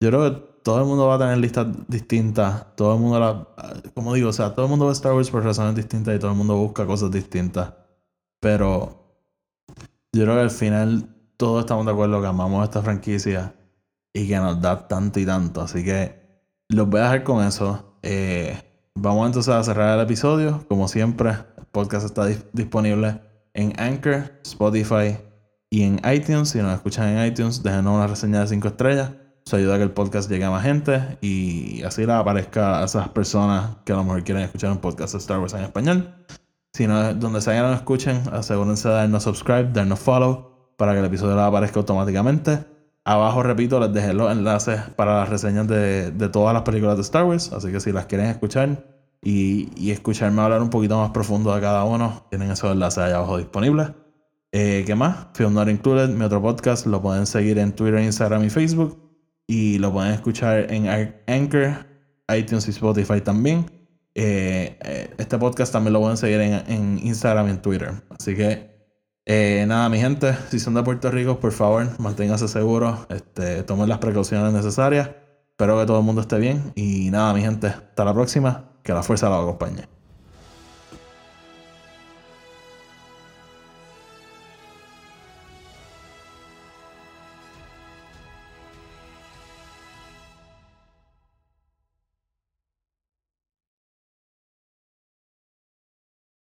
[0.00, 2.76] Yo creo que todo el mundo va a tener listas distintas.
[2.76, 3.48] Todo el mundo, la,
[3.94, 6.30] como digo, o sea, todo el mundo ve Star Wars por razones distintas y todo
[6.32, 7.72] el mundo busca cosas distintas.
[8.38, 9.22] Pero
[10.12, 11.08] yo creo que al final
[11.38, 13.54] todos estamos de acuerdo que amamos esta franquicia
[14.12, 15.62] y que nos da tanto y tanto.
[15.62, 16.20] Así que
[16.68, 17.98] los voy a dejar con eso.
[18.02, 18.54] Eh,
[18.94, 20.66] vamos entonces a cerrar el episodio.
[20.68, 21.32] Como siempre,
[21.72, 23.22] podcast está dis- disponible
[23.54, 25.16] en Anchor, Spotify
[25.70, 26.50] y en iTunes.
[26.50, 29.12] Si nos escuchan en iTunes, déjenos una reseña de 5 estrellas.
[29.48, 32.84] Eso ayuda a que el podcast llegue a más gente y así le aparezca a
[32.84, 36.14] esas personas que a lo mejor quieren escuchar un podcast de Star Wars en español.
[36.74, 40.98] Si no, donde sea que nos escuchen, asegúrense de darnos subscribe, darnos follow para que
[40.98, 42.58] el episodio aparezca automáticamente.
[43.04, 47.00] Abajo, repito, les dejé los enlaces para las reseñas de, de todas las películas de
[47.00, 47.50] Star Wars.
[47.50, 48.84] Así que si las quieren escuchar
[49.22, 53.16] y, y escucharme hablar un poquito más profundo de cada uno, tienen esos enlaces allá
[53.16, 53.92] abajo disponibles.
[54.52, 55.28] Eh, ¿Qué más?
[55.32, 59.07] Film Not Included, mi otro podcast, lo pueden seguir en Twitter, Instagram y Facebook.
[59.48, 60.86] Y lo pueden escuchar en
[61.26, 61.86] Anchor,
[62.36, 63.66] iTunes y Spotify también.
[64.14, 67.92] Eh, eh, este podcast también lo pueden seguir en, en Instagram y en Twitter.
[68.10, 68.68] Así que
[69.24, 73.88] eh, nada, mi gente, si son de Puerto Rico, por favor, manténganse seguros, este, tomen
[73.88, 75.10] las precauciones necesarias.
[75.50, 76.72] Espero que todo el mundo esté bien.
[76.76, 78.72] Y nada, mi gente, hasta la próxima.
[78.82, 79.97] Que la fuerza los acompañe.